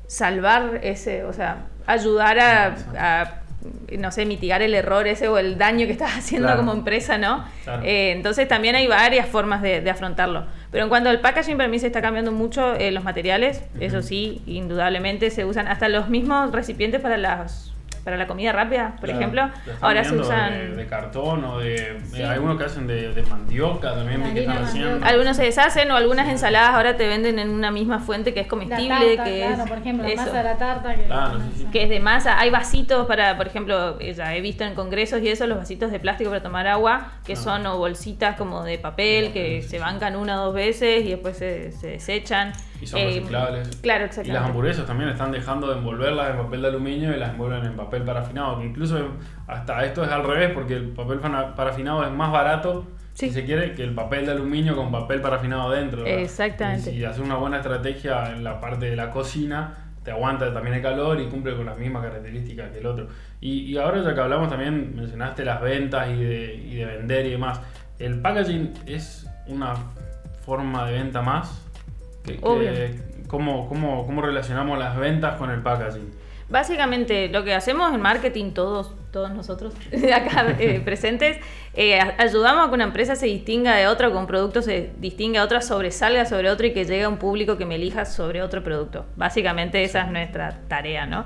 salvar 0.06 0.80
ese, 0.82 1.24
o 1.24 1.32
sea, 1.32 1.66
ayudar 1.86 2.38
a, 2.38 2.74
a, 2.98 3.40
no 3.98 4.10
sé, 4.12 4.26
mitigar 4.26 4.62
el 4.62 4.74
error 4.74 5.06
ese 5.06 5.28
o 5.28 5.38
el 5.38 5.58
daño 5.58 5.86
que 5.86 5.92
estás 5.92 6.12
haciendo 6.18 6.46
Claro. 6.48 6.60
como 6.60 6.72
empresa, 6.72 7.18
¿no? 7.18 7.44
Claro. 7.64 7.82
Eh, 7.84 8.12
entonces 8.12 8.46
también 8.48 8.74
hay 8.76 8.86
varias 8.86 9.28
formas 9.28 9.62
de, 9.62 9.80
de 9.80 9.90
afrontarlo. 9.90 10.44
Pero 10.70 10.84
en 10.84 10.88
cuanto 10.88 11.08
al 11.10 11.20
packaging, 11.20 11.56
para 11.56 11.68
mí 11.68 11.78
se 11.78 11.86
está 11.88 12.00
cambiando 12.02 12.32
mucho 12.32 12.74
eh, 12.74 12.90
los 12.90 13.04
materiales, 13.04 13.62
eso 13.80 14.02
sí, 14.02 14.42
indudablemente 14.46 15.30
se 15.30 15.44
usan 15.44 15.68
hasta 15.68 15.88
los 15.88 16.08
mismos 16.08 16.50
recipientes 16.52 17.00
para 17.00 17.16
las 17.16 17.73
para 18.04 18.16
la 18.18 18.26
comida 18.26 18.52
rápida, 18.52 18.96
por 19.00 19.08
Claro, 19.08 19.18
ejemplo, 19.18 19.50
ahora 19.80 20.04
se 20.04 20.14
usan... 20.14 20.52
De, 20.52 20.76
de 20.76 20.86
cartón 20.86 21.42
o 21.44 21.58
de. 21.58 21.98
Sí. 22.12 22.22
Algunos 22.22 22.58
que 22.58 22.64
hacen 22.64 22.86
de, 22.86 23.12
de 23.14 23.22
mandioca 23.22 23.94
también, 23.94 24.22
que 24.34 24.40
están 24.40 24.64
haciendo. 24.64 25.04
Algunos 25.06 25.36
se 25.36 25.44
deshacen 25.44 25.90
o 25.90 25.96
algunas 25.96 26.28
ensaladas 26.28 26.70
ahora 26.74 26.96
te 26.96 27.08
venden 27.08 27.38
en 27.38 27.48
una 27.50 27.70
misma 27.70 27.98
fuente 28.00 28.34
que 28.34 28.40
es 28.40 28.46
La 28.46 28.50
comestible, 28.50 29.16
tarta, 29.16 29.24
que 29.30 29.36
claro, 29.38 29.62
es 29.64 29.68
por 29.68 29.78
ejemplo, 29.78 30.06
la 30.06 30.12
eso. 30.12 30.22
masa 30.22 30.36
de 30.38 30.44
la 30.44 30.56
tarta. 30.58 30.94
Que 30.94 31.02
Claro, 31.04 31.38
sí, 31.40 31.52
sí. 31.56 31.66
que 31.72 31.82
es 31.84 31.88
de 31.88 32.00
masa. 32.00 32.38
Hay 32.38 32.50
vasitos 32.50 33.06
para, 33.06 33.36
por 33.36 33.46
ejemplo, 33.46 33.98
eh, 34.00 34.12
ya 34.12 34.34
he 34.36 34.40
visto 34.40 34.64
en 34.64 34.74
congresos 34.74 35.22
y 35.22 35.28
eso, 35.28 35.46
los 35.46 35.58
vasitos 35.58 35.90
de 35.90 35.98
plástico 36.00 36.30
para 36.30 36.42
tomar 36.42 36.66
agua, 36.66 37.12
que 37.24 37.32
Ah. 37.32 37.36
son 37.36 37.66
o 37.66 37.78
bolsitas 37.78 38.36
como 38.36 38.62
de 38.64 38.78
papel, 38.78 39.32
que 39.32 39.62
Sí, 39.62 39.68
se 39.70 39.78
bancan 39.78 40.16
una 40.16 40.40
o 40.42 40.46
dos 40.46 40.54
veces 40.54 41.04
y 41.04 41.10
después 41.10 41.36
se, 41.38 41.72
se 41.72 41.86
desechan. 41.88 42.52
Y 42.80 42.86
son 42.86 43.00
Eh, 43.00 43.04
reciclables. 43.06 43.76
Claro, 43.76 44.04
Y 44.04 44.06
las 44.06 44.18
exactamente. 44.18 44.48
hamburguesas 44.48 44.86
también 44.86 45.10
están 45.10 45.32
dejando 45.32 45.68
de 45.68 45.78
envolverlas 45.78 46.30
en 46.30 46.36
papel 46.38 46.62
de 46.62 46.68
aluminio 46.68 47.14
y 47.14 47.18
las 47.18 47.30
envuelven 47.30 47.64
en 47.64 47.76
papel 47.76 48.02
parafinado. 48.02 48.58
Que 48.58 48.66
incluso 48.66 48.98
hasta 49.46 49.84
esto 49.84 50.04
es 50.04 50.10
al 50.10 50.24
revés, 50.24 50.50
porque 50.52 50.74
el 50.74 50.88
papel 50.90 51.18
parafinado 51.20 52.04
es 52.04 52.10
más 52.10 52.30
barato, 52.32 52.86
Sí. 53.14 53.28
si 53.28 53.34
se 53.34 53.44
quiere, 53.44 53.74
que 53.74 53.84
el 53.84 53.94
papel 53.94 54.26
de 54.26 54.32
aluminio 54.32 54.74
con 54.74 54.90
papel 54.90 55.20
parafinado 55.20 55.70
dentro. 55.70 56.02
¿verdad? 56.02 56.18
Exactamente. 56.18 56.90
Y 56.90 56.94
si 56.96 57.04
haces 57.04 57.22
una 57.24 57.36
buena 57.36 57.58
estrategia 57.58 58.32
en 58.32 58.42
la 58.42 58.60
parte 58.60 58.90
de 58.90 58.96
la 58.96 59.10
cocina, 59.12 59.74
te 60.02 60.10
aguanta 60.10 60.52
también 60.52 60.74
el 60.74 60.82
calor 60.82 61.18
y 61.20 61.26
cumple 61.28 61.56
con 61.56 61.64
las 61.64 61.78
mismas 61.78 62.02
características 62.04 62.70
que 62.72 62.78
el 62.80 62.86
otro. 62.86 63.06
Y, 63.40 63.60
y 63.72 63.78
ahora 63.78 64.02
ya 64.02 64.14
que 64.14 64.20
hablamos 64.20 64.50
también, 64.50 64.94
mencionaste 64.96 65.44
las 65.44 65.60
ventas 65.62 66.08
y 66.08 66.22
de, 66.24 66.54
y 66.56 66.74
de 66.74 66.84
vender 66.86 67.24
y 67.26 67.30
demás. 67.30 67.60
¿El 68.00 68.20
packaging 68.20 68.74
es 68.86 69.26
una 69.46 69.74
forma 70.44 70.84
de 70.86 70.92
venta 70.94 71.22
más? 71.22 71.63
¿Qué- 72.24 72.34
qué- 72.36 72.40
Obvio. 72.42 72.70
¿cómo, 73.26 73.68
cómo, 73.68 74.06
cómo 74.06 74.22
relacionamos 74.22 74.78
las 74.78 74.96
ventas 74.96 75.36
con 75.36 75.50
el 75.50 75.60
packaging? 75.62 76.10
Básicamente, 76.48 77.28
lo 77.30 77.42
que 77.42 77.54
hacemos 77.54 77.92
en 77.94 78.00
marketing 78.02 78.52
todos, 78.52 78.94
todos 79.10 79.30
nosotros 79.32 79.74
acá 80.14 80.54
eh, 80.58 80.80
presentes, 80.84 81.38
eh, 81.72 81.98
ayudamos 82.18 82.66
a 82.66 82.68
que 82.68 82.74
una 82.74 82.84
empresa 82.84 83.16
se 83.16 83.26
distinga 83.26 83.74
de 83.74 83.86
otra, 83.88 84.08
que 84.10 84.14
un 84.16 84.26
producto 84.26 84.60
se 84.60 84.90
distinga 84.98 85.40
de 85.40 85.46
otra, 85.46 85.62
sobresalga 85.62 86.26
sobre 86.26 86.50
otro 86.50 86.66
y 86.66 86.72
que 86.74 86.84
llegue 86.84 87.04
a 87.04 87.08
un 87.08 87.16
público 87.16 87.56
que 87.56 87.64
me 87.64 87.76
elija 87.76 88.04
sobre 88.04 88.42
otro 88.42 88.62
producto. 88.62 89.06
Básicamente 89.16 89.82
esa 89.84 90.02
es 90.02 90.10
nuestra 90.12 90.60
tarea, 90.68 91.06
¿no? 91.06 91.24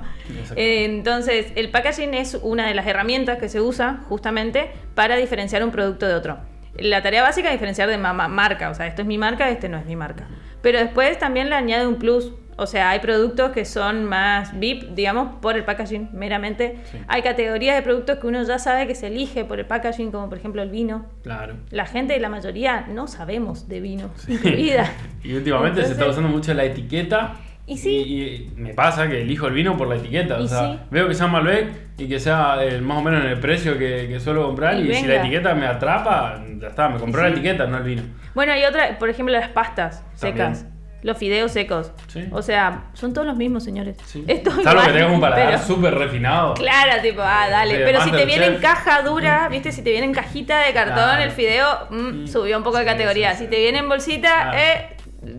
Eh, 0.55 0.85
entonces, 0.85 1.51
el 1.55 1.69
packaging 1.69 2.13
es 2.13 2.39
una 2.41 2.65
de 2.67 2.73
las 2.73 2.87
herramientas 2.87 3.37
que 3.39 3.49
se 3.49 3.59
usa 3.61 3.99
justamente 4.07 4.71
para 4.95 5.17
diferenciar 5.17 5.63
un 5.65 5.71
producto 5.71 6.07
de 6.07 6.13
otro. 6.15 6.37
La 6.77 7.01
tarea 7.03 7.21
básica 7.23 7.49
es 7.49 7.55
diferenciar 7.55 7.89
de 7.89 7.97
ma- 7.97 8.13
ma- 8.13 8.29
marca, 8.29 8.69
o 8.69 8.73
sea, 8.73 8.87
esto 8.87 9.01
es 9.01 9.07
mi 9.07 9.17
marca, 9.17 9.49
este 9.49 9.67
no 9.67 9.77
es 9.77 9.85
mi 9.85 9.97
marca. 9.97 10.27
Pero 10.61 10.79
después 10.79 11.17
también 11.17 11.49
le 11.49 11.55
añade 11.55 11.87
un 11.87 11.95
plus, 11.95 12.33
o 12.57 12.67
sea, 12.67 12.89
hay 12.89 12.99
productos 12.99 13.51
que 13.51 13.63
son 13.63 14.03
más 14.03 14.59
VIP, 14.59 14.89
digamos, 14.89 15.37
por 15.41 15.55
el 15.55 15.63
packaging 15.63 16.09
meramente. 16.11 16.77
Sí. 16.91 16.97
Hay 17.07 17.21
categorías 17.21 17.77
de 17.77 17.81
productos 17.81 18.19
que 18.19 18.27
uno 18.27 18.43
ya 18.43 18.59
sabe 18.59 18.85
que 18.85 18.95
se 18.95 19.07
elige 19.07 19.45
por 19.45 19.59
el 19.59 19.65
packaging, 19.65 20.11
como 20.11 20.27
por 20.27 20.37
ejemplo 20.37 20.61
el 20.61 20.69
vino. 20.69 21.05
Claro. 21.23 21.55
La 21.69 21.85
gente, 21.85 22.19
la 22.19 22.27
mayoría, 22.27 22.85
no 22.89 23.07
sabemos 23.07 23.69
de 23.69 23.79
vino, 23.79 24.09
incluida. 24.27 24.91
Y 25.23 25.33
últimamente 25.33 25.85
se 25.85 25.91
está 25.93 26.07
usando 26.07 26.29
mucho 26.29 26.53
la 26.53 26.63
etiqueta. 26.65 27.35
Y 27.69 27.77
sí. 27.77 27.89
Y, 27.97 28.23
y 28.23 28.51
me 28.55 28.73
pasa 28.73 29.07
que 29.07 29.21
elijo 29.21 29.47
el 29.47 29.53
vino 29.53 29.77
por 29.77 29.87
la 29.87 29.95
etiqueta. 29.95 30.39
Y 30.39 30.43
o 30.43 30.47
sea, 30.47 30.73
sí. 30.73 30.79
veo 30.89 31.07
que 31.07 31.13
sea 31.13 31.27
Malbec 31.27 31.71
y 31.97 32.07
que 32.07 32.19
sea 32.19 32.57
eh, 32.63 32.81
más 32.81 32.97
o 32.97 33.01
menos 33.01 33.23
en 33.23 33.29
el 33.29 33.39
precio 33.39 33.77
que, 33.77 34.07
que 34.09 34.19
suelo 34.19 34.45
comprar. 34.47 34.79
Y 34.79 34.89
Y, 34.91 34.93
si 34.95 35.05
la 35.05 35.17
etiqueta 35.17 35.53
me 35.53 35.67
atrapa, 35.67 36.43
ya 36.59 36.67
está, 36.67 36.89
me 36.89 36.97
compré 36.99 37.21
Y 37.21 37.23
la 37.23 37.29
sí. 37.29 37.33
etiqueta, 37.39 37.67
no 37.67 37.77
el 37.77 37.83
vino. 37.83 38.01
Bueno, 38.33 38.53
hay 38.53 38.63
otra, 38.65 38.97
por 38.97 39.09
ejemplo, 39.09 39.33
las 39.33 39.49
pastas 39.49 40.03
También. 40.19 40.55
secas. 40.55 40.65
Los 41.01 41.17
fideos 41.17 41.53
secos. 41.53 41.93
Sí. 42.07 42.25
O 42.31 42.41
sea, 42.41 42.89
son 42.91 43.13
todos 43.13 43.25
los 43.25 43.37
mismos, 43.37 43.63
señores. 43.63 43.95
Sí. 44.05 44.25
Esto 44.27 44.51
Salvo 44.61 44.81
que 44.83 44.91
tengas 44.91 45.11
un 45.13 45.21
paladar 45.21 45.57
súper 45.59 45.95
refinado. 45.95 46.55
Claro, 46.55 47.01
tipo, 47.01 47.21
ah, 47.23 47.47
dale. 47.49 47.75
Pero 47.85 48.01
si 48.03 48.11
te 48.11 48.25
viene 48.25 48.47
en 48.47 48.57
caja 48.57 49.01
dura, 49.01 49.47
viste, 49.49 49.71
si 49.71 49.81
te 49.81 49.91
viene 49.91 50.07
en 50.07 50.13
cajita 50.13 50.59
de 50.65 50.73
cartón, 50.73 50.95
Claro. 50.95 51.23
el 51.23 51.31
fideo 51.31 51.65
mm, 51.89 51.95
Mm, 52.23 52.27
subió 52.27 52.57
un 52.57 52.63
poco 52.63 52.79
de 52.79 52.85
categoría. 52.85 53.33
Si 53.35 53.47
te 53.47 53.57
viene 53.59 53.77
en 53.79 53.87
bolsita, 53.87 54.49
Claro. 54.51 54.57
eh. 54.57 54.89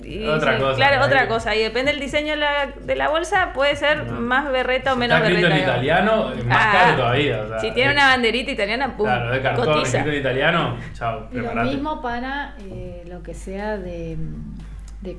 Y 0.04 0.26
Otra 0.26 0.56
sí, 0.56 0.62
cosa, 0.62 0.76
Claro, 0.76 1.06
otra 1.06 1.26
cosa. 1.28 1.56
Y 1.56 1.62
depende 1.62 1.90
del 1.92 2.00
diseño 2.00 2.32
de 2.32 2.36
la, 2.36 2.66
de 2.78 2.96
la 2.96 3.08
bolsa, 3.08 3.52
puede 3.54 3.76
ser 3.76 4.04
No. 4.04 4.20
más 4.20 4.50
berreta 4.52 4.92
o 4.92 4.94
Si 4.94 5.00
menos 5.00 5.16
está 5.18 5.28
berreta. 5.30 5.54
en 5.56 5.62
italiano, 5.62 6.32
es 6.32 6.44
más 6.44 6.58
Ah, 6.60 6.72
caro 6.72 6.96
todavía. 6.96 7.42
o 7.42 7.48
sea, 7.48 7.58
si 7.60 7.70
tiene 7.70 7.88
de- 7.90 7.94
una 7.96 8.06
banderita 8.08 8.50
italiana, 8.50 8.96
pum. 8.96 9.06
Claro, 9.06 9.30
de 9.32 9.40
cartón 9.40 9.64
cotiza. 9.64 9.98
escrito 9.98 10.10
en 10.10 10.20
italiano, 10.20 10.76
chao, 10.92 11.28
lo 11.32 11.54
mismo 11.64 12.02
para 12.02 12.54
eh, 12.70 13.04
lo 13.08 13.22
que 13.22 13.32
sea 13.34 13.78
de, 13.78 14.16
de 15.00 15.16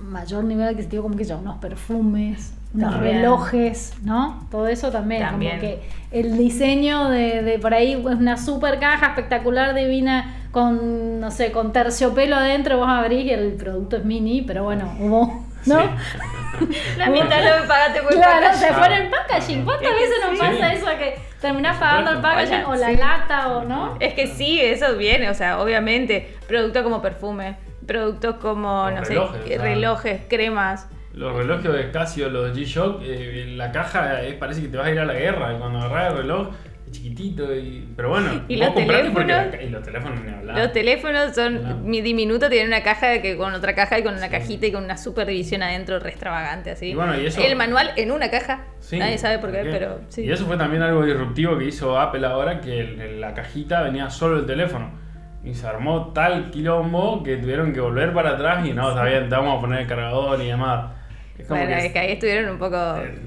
mayor 0.00 0.44
nivel 0.44 0.68
adquisitivo, 0.68 1.02
como 1.04 1.16
que 1.16 1.24
ya 1.24 1.36
unos 1.36 1.58
perfumes, 1.58 2.54
unos 2.74 2.92
También. 2.92 3.16
relojes, 3.16 3.94
¿no? 4.04 4.46
Todo 4.50 4.68
eso 4.68 4.90
también, 4.90 5.22
También. 5.22 5.58
como 5.58 5.62
que 5.62 5.80
el 6.12 6.36
diseño 6.38 7.08
de, 7.08 7.42
de 7.42 7.58
por 7.58 7.74
ahí 7.74 7.92
es 7.92 7.98
una 8.04 8.36
super 8.36 8.78
caja 8.78 9.06
espectacular, 9.08 9.74
divina, 9.74 10.36
con, 10.52 11.20
no 11.20 11.30
sé, 11.30 11.50
con 11.52 11.72
terciopelo 11.72 12.36
adentro, 12.36 12.78
vos 12.78 12.88
abrís 12.88 13.24
y 13.26 13.30
el 13.30 13.52
producto 13.54 13.96
es 13.96 14.04
mini, 14.04 14.42
pero 14.42 14.64
bueno, 14.64 14.94
hubo, 15.00 15.44
¿no? 15.66 15.78
La 16.98 17.08
mitad 17.10 17.42
lo 17.42 17.66
pagaste 17.66 18.02
por 18.02 18.12
Claro, 18.12 18.46
packaging. 18.46 18.60
se 18.60 18.74
fue 18.74 18.86
en 18.86 18.92
el 19.02 19.10
packaging. 19.10 19.64
¿Cuántas 19.64 19.88
Es 19.88 19.94
que 19.94 20.00
veces 20.02 20.16
nos 20.28 20.38
sí. 20.38 20.44
pasa 20.44 20.72
eso 20.74 20.86
que 20.98 21.18
terminás 21.40 21.78
pagando 21.78 22.10
el 22.12 22.18
packaging 22.20 22.64
o 22.66 22.74
la 22.74 22.88
Sí. 22.90 22.96
lata 22.96 23.48
o 23.56 23.64
no? 23.64 23.96
Es 23.98 24.14
que 24.14 24.26
sí, 24.28 24.60
eso 24.60 24.96
viene, 24.96 25.28
o 25.30 25.34
sea, 25.34 25.60
obviamente, 25.60 26.36
productos 26.46 26.82
como 26.82 27.00
perfume, 27.02 27.56
productos 27.86 28.36
como, 28.36 28.90
Los 28.90 29.00
no 29.00 29.04
relojes, 29.04 29.44
sé, 29.44 29.58
relojes, 29.58 30.20
cremas. 30.28 30.88
Los 31.14 31.36
relojes 31.36 31.70
de 31.72 31.90
Casio, 31.90 32.30
los 32.30 32.56
G-Shock, 32.56 33.02
eh, 33.04 33.52
la 33.54 33.70
caja 33.70 34.18
parece 34.38 34.62
que 34.62 34.68
te 34.68 34.76
vas 34.78 34.86
a 34.86 34.90
ir 34.92 34.98
a 34.98 35.04
la 35.04 35.12
guerra. 35.14 35.52
Y 35.54 35.58
cuando 35.58 35.78
agarras 35.80 36.12
el 36.12 36.18
reloj 36.18 36.48
es 36.86 36.92
chiquitito. 36.92 37.54
Y, 37.54 37.86
pero 37.94 38.08
bueno, 38.08 38.44
Y 38.48 38.56
vos 38.56 38.66
los 38.68 38.74
teléfonos. 38.76 39.26
la 39.26 39.62
y 39.62 39.68
los 39.68 39.82
teléfonos. 39.82 40.20
Los 40.42 40.72
teléfonos 40.72 41.34
son 41.34 41.84
mi 41.88 42.00
diminuto, 42.00 42.48
tienen 42.48 42.68
una 42.68 42.82
caja 42.82 43.20
que 43.20 43.36
con 43.36 43.52
otra 43.52 43.74
caja 43.74 43.98
y 43.98 44.02
con 44.02 44.14
una 44.14 44.30
cajita 44.30 44.66
y 44.66 44.72
con 44.72 44.84
una 44.84 44.96
super 44.96 45.26
división 45.26 45.62
adentro 45.62 45.98
re 45.98 46.08
extravagante 46.10 46.70
así. 46.70 46.86
Y 46.86 46.94
bueno, 46.94 47.20
y 47.20 47.26
eso- 47.26 47.42
El 47.42 47.56
manual 47.56 47.90
en 47.96 48.10
una 48.10 48.30
caja. 48.30 48.64
Sí, 48.80 48.98
Nadie 48.98 49.18
sabe 49.18 49.38
por 49.38 49.52
qué, 49.52 49.64
pero 49.70 50.00
sí. 50.08 50.22
Y 50.22 50.32
eso 50.32 50.46
fue 50.46 50.56
también 50.56 50.82
algo 50.82 51.04
disruptivo 51.04 51.58
que 51.58 51.66
hizo 51.66 51.98
Apple 52.00 52.26
ahora, 52.26 52.60
que 52.60 52.80
en 52.80 53.20
la 53.20 53.34
cajita 53.34 53.82
venía 53.82 54.08
solo 54.08 54.38
el 54.38 54.46
teléfono. 54.46 55.01
Y 55.44 55.54
se 55.54 55.66
armó 55.66 56.12
tal 56.12 56.50
quilombo 56.50 57.22
que 57.22 57.36
tuvieron 57.36 57.72
que 57.72 57.80
volver 57.80 58.12
para 58.14 58.30
atrás 58.30 58.66
y 58.66 58.72
no, 58.72 58.90
está 58.90 59.04
bien, 59.04 59.28
te 59.28 59.34
vamos 59.34 59.58
a 59.58 59.60
poner 59.60 59.80
el 59.80 59.86
cargador 59.86 60.40
y 60.40 60.46
demás. 60.46 60.92
Es 61.38 61.48
Bueno, 61.48 61.66
que- 61.66 61.86
es 61.86 61.92
que 61.92 61.98
ahí 61.98 62.12
estuvieron 62.12 62.50
un 62.50 62.58
poco 62.58 62.76
Eh, 62.76 63.18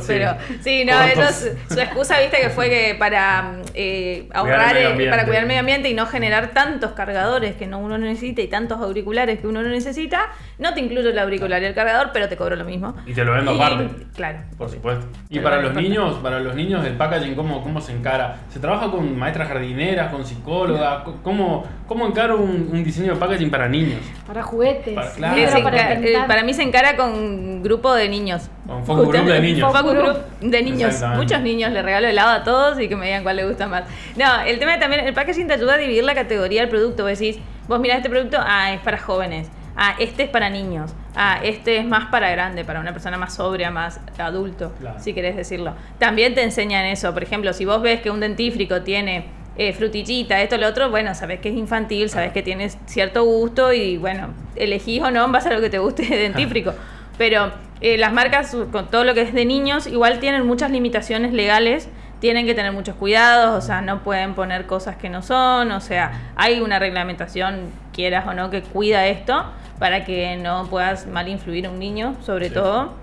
sí, 0.00 0.04
pero 0.06 0.34
sí, 0.62 0.84
no, 0.84 0.92
ellos, 1.04 1.46
su 1.68 1.78
excusa, 1.78 2.18
viste, 2.20 2.38
que 2.40 2.48
fue 2.50 2.68
que 2.68 2.96
para 2.98 3.56
eh, 3.74 4.24
Cuidar 4.28 4.46
el 4.46 4.50
ahorrar, 4.60 4.74
medio 4.74 5.06
eh, 5.06 5.10
para 5.10 5.24
cuidar 5.24 5.42
el 5.42 5.46
medio 5.48 5.60
ambiente 5.60 5.88
y 5.88 5.94
no 5.94 6.06
generar 6.06 6.48
tantos 6.48 6.92
cargadores 6.92 7.54
que 7.56 7.66
no 7.66 7.78
uno 7.78 7.98
no 7.98 8.06
necesita 8.06 8.40
y 8.42 8.48
tantos 8.48 8.78
auriculares 8.80 9.38
que 9.38 9.46
uno 9.46 9.62
no 9.62 9.68
necesita, 9.68 10.28
no 10.58 10.74
te 10.74 10.80
incluyo 10.80 11.10
el 11.10 11.18
auricular 11.18 11.62
y 11.62 11.66
el 11.66 11.74
cargador, 11.74 12.10
pero 12.12 12.28
te 12.28 12.36
cobro 12.36 12.56
lo 12.56 12.64
mismo. 12.64 12.96
Y 13.06 13.12
te 13.12 13.24
lo 13.24 13.32
vendo 13.34 13.52
Y- 13.52 13.56
aparte. 13.60 13.88
Claro. 14.16 14.38
Por 14.58 14.68
supuesto. 14.68 15.06
Y 15.28 15.38
para 15.40 15.60
los 15.60 15.74
niños, 15.74 16.16
para 16.22 16.40
los 16.40 16.54
niños 16.54 16.84
el 16.84 16.94
packaging 16.94 17.34
cómo, 17.34 17.62
cómo 17.62 17.80
se 17.80 17.92
encara. 17.92 18.38
¿Se 18.48 18.58
trabaja 18.58 18.90
con 18.90 19.16
maestras 19.18 19.46
jardineras, 19.48 20.10
con 20.10 20.24
psicólogas? 20.24 21.04
¿Cómo, 21.22 21.64
cómo 21.86 22.06
encara 22.06 22.34
un, 22.34 22.70
un 22.72 22.82
diseño 22.82 23.12
de 23.14 23.20
packaging 23.20 23.50
para 23.50 23.68
niños? 23.68 24.00
Para 24.26 24.42
juguetes. 24.42 24.94
Para- 24.94 25.10
claro. 25.12 26.26
Para 26.26 26.42
mí 26.42 26.54
se 26.54 26.62
encara 26.62 26.96
con 26.96 27.09
un 27.12 27.62
grupo 27.62 27.94
de 27.94 28.08
niños. 28.08 28.48
Con 28.66 28.84
focus 28.84 29.08
group 29.08 29.24
de 29.26 29.40
niños. 29.40 29.72
Focus 29.72 29.92
group 29.94 30.16
de 30.40 30.62
niños. 30.62 31.02
Muchos 31.16 31.40
niños 31.40 31.72
le 31.72 31.82
regalo 31.82 32.06
helado 32.08 32.30
a 32.30 32.44
todos 32.44 32.80
y 32.80 32.88
que 32.88 32.96
me 32.96 33.06
digan 33.06 33.22
cuál 33.22 33.36
les 33.36 33.46
gusta 33.48 33.66
más. 33.66 33.84
No, 34.16 34.40
el 34.42 34.58
tema 34.58 34.78
también, 34.78 35.06
el 35.06 35.14
packaging 35.14 35.46
te 35.46 35.54
ayuda 35.54 35.74
a 35.74 35.78
dividir 35.78 36.04
la 36.04 36.14
categoría 36.14 36.60
del 36.62 36.70
producto. 36.70 37.04
Vos 37.04 37.18
decís, 37.18 37.38
vos 37.68 37.80
mirás 37.80 37.98
este 37.98 38.10
producto, 38.10 38.38
ah, 38.40 38.72
es 38.72 38.80
para 38.80 38.98
jóvenes. 38.98 39.48
Ah, 39.76 39.94
este 39.98 40.24
es 40.24 40.28
para 40.28 40.50
niños. 40.50 40.92
Ah, 41.14 41.38
este 41.42 41.76
es 41.78 41.86
más 41.86 42.06
para 42.10 42.30
grande, 42.30 42.64
para 42.64 42.80
una 42.80 42.92
persona 42.92 43.16
más 43.16 43.34
sobria, 43.34 43.70
más 43.70 44.00
adulto, 44.18 44.72
Claro. 44.78 44.98
si 45.00 45.14
querés 45.14 45.36
decirlo. 45.36 45.74
También 45.98 46.34
te 46.34 46.42
enseñan 46.42 46.84
eso. 46.86 47.14
Por 47.14 47.22
ejemplo, 47.22 47.52
si 47.52 47.64
vos 47.64 47.80
ves 47.80 48.00
que 48.00 48.10
un 48.10 48.20
dentífrico 48.20 48.82
tiene 48.82 49.26
eh, 49.56 49.72
frutillita, 49.72 50.40
esto, 50.40 50.56
lo 50.58 50.66
otro, 50.68 50.90
bueno, 50.90 51.14
sabés 51.14 51.40
que 51.40 51.48
es 51.48 51.54
infantil, 51.54 52.08
sabés 52.10 52.32
que 52.32 52.42
tienes 52.42 52.78
cierto 52.86 53.24
gusto 53.24 53.72
y 53.72 53.96
bueno, 53.96 54.28
elegís 54.56 55.02
o 55.02 55.10
no 55.10 55.24
en 55.24 55.32
base 55.32 55.48
a 55.48 55.54
lo 55.54 55.60
que 55.60 55.70
te 55.70 55.78
guste 55.78 56.02
de 56.04 56.16
dentífrico. 56.28 56.72
Pero 57.20 57.52
eh, 57.82 57.98
las 57.98 58.14
marcas, 58.14 58.56
con 58.72 58.90
todo 58.90 59.04
lo 59.04 59.12
que 59.12 59.20
es 59.20 59.34
de 59.34 59.44
niños, 59.44 59.86
igual 59.86 60.20
tienen 60.20 60.46
muchas 60.46 60.70
limitaciones 60.70 61.34
legales, 61.34 61.86
tienen 62.18 62.46
que 62.46 62.54
tener 62.54 62.72
muchos 62.72 62.94
cuidados, 62.94 63.62
o 63.62 63.66
sea, 63.66 63.82
no 63.82 63.98
pueden 64.02 64.32
poner 64.32 64.64
cosas 64.64 64.96
que 64.96 65.10
no 65.10 65.20
son, 65.20 65.70
o 65.70 65.82
sea, 65.82 66.32
hay 66.34 66.60
una 66.62 66.78
reglamentación, 66.78 67.72
quieras 67.92 68.26
o 68.26 68.32
no, 68.32 68.48
que 68.48 68.62
cuida 68.62 69.06
esto 69.06 69.44
para 69.78 70.06
que 70.06 70.38
no 70.38 70.66
puedas 70.70 71.06
mal 71.08 71.28
influir 71.28 71.66
a 71.66 71.70
un 71.70 71.78
niño, 71.78 72.16
sobre 72.22 72.48
Sí. 72.48 72.54
todo. 72.54 72.94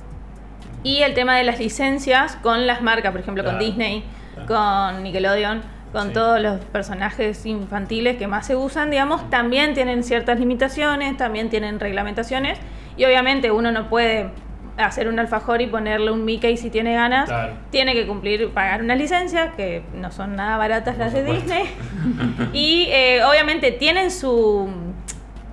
Y 0.82 1.03
el 1.03 1.13
tema 1.13 1.36
de 1.36 1.43
las 1.43 1.60
licencias 1.60 2.38
con 2.38 2.65
las 2.65 2.82
marcas, 2.82 3.12
por 3.12 3.21
ejemplo, 3.21 3.43
con. 3.43 3.60
Disney, 3.60 4.03
Claro. 4.34 4.47
con 4.95 5.03
Nickelodeon, 5.03 5.62
con 5.93 6.08
Sí. 6.08 6.13
todos 6.15 6.41
los 6.41 6.60
personajes 6.62 7.45
infantiles 7.45 8.17
que 8.17 8.25
más 8.25 8.47
se 8.47 8.56
usan, 8.56 8.89
digamos, 8.89 9.30
también 9.30 9.75
tienen 9.75 10.03
ciertas 10.03 10.39
limitaciones, 10.39 11.17
también 11.17 11.51
tienen 11.51 11.80
reglamentaciones. 11.80 12.58
Y 12.97 13.05
obviamente 13.05 13.51
uno 13.51 13.71
no 13.71 13.89
puede 13.89 14.31
hacer 14.77 15.07
un 15.07 15.19
alfajor 15.19 15.62
y 15.62 15.67
ponerle 15.67 16.12
un 16.12 16.25
Mickey 16.25 16.57
si 16.57 16.69
tiene 16.69 16.93
ganas. 16.93 17.29
Claro. 17.29 17.53
Tiene 17.71 17.93
que 17.93 18.05
cumplir, 18.05 18.49
pagar 18.49 18.81
unas 18.81 18.97
licencias, 18.97 19.53
que 19.55 19.83
no 19.93 20.12
son 20.12 20.36
nada 20.36 20.57
baratas 20.57 20.97
las 20.97 21.13
de 21.13 21.21
supuesto. 21.21 21.53
Disney. 21.53 22.49
y 22.53 22.88
eh, 22.91 23.23
obviamente 23.23 23.71
tienen 23.71 24.12
su. 24.12 24.69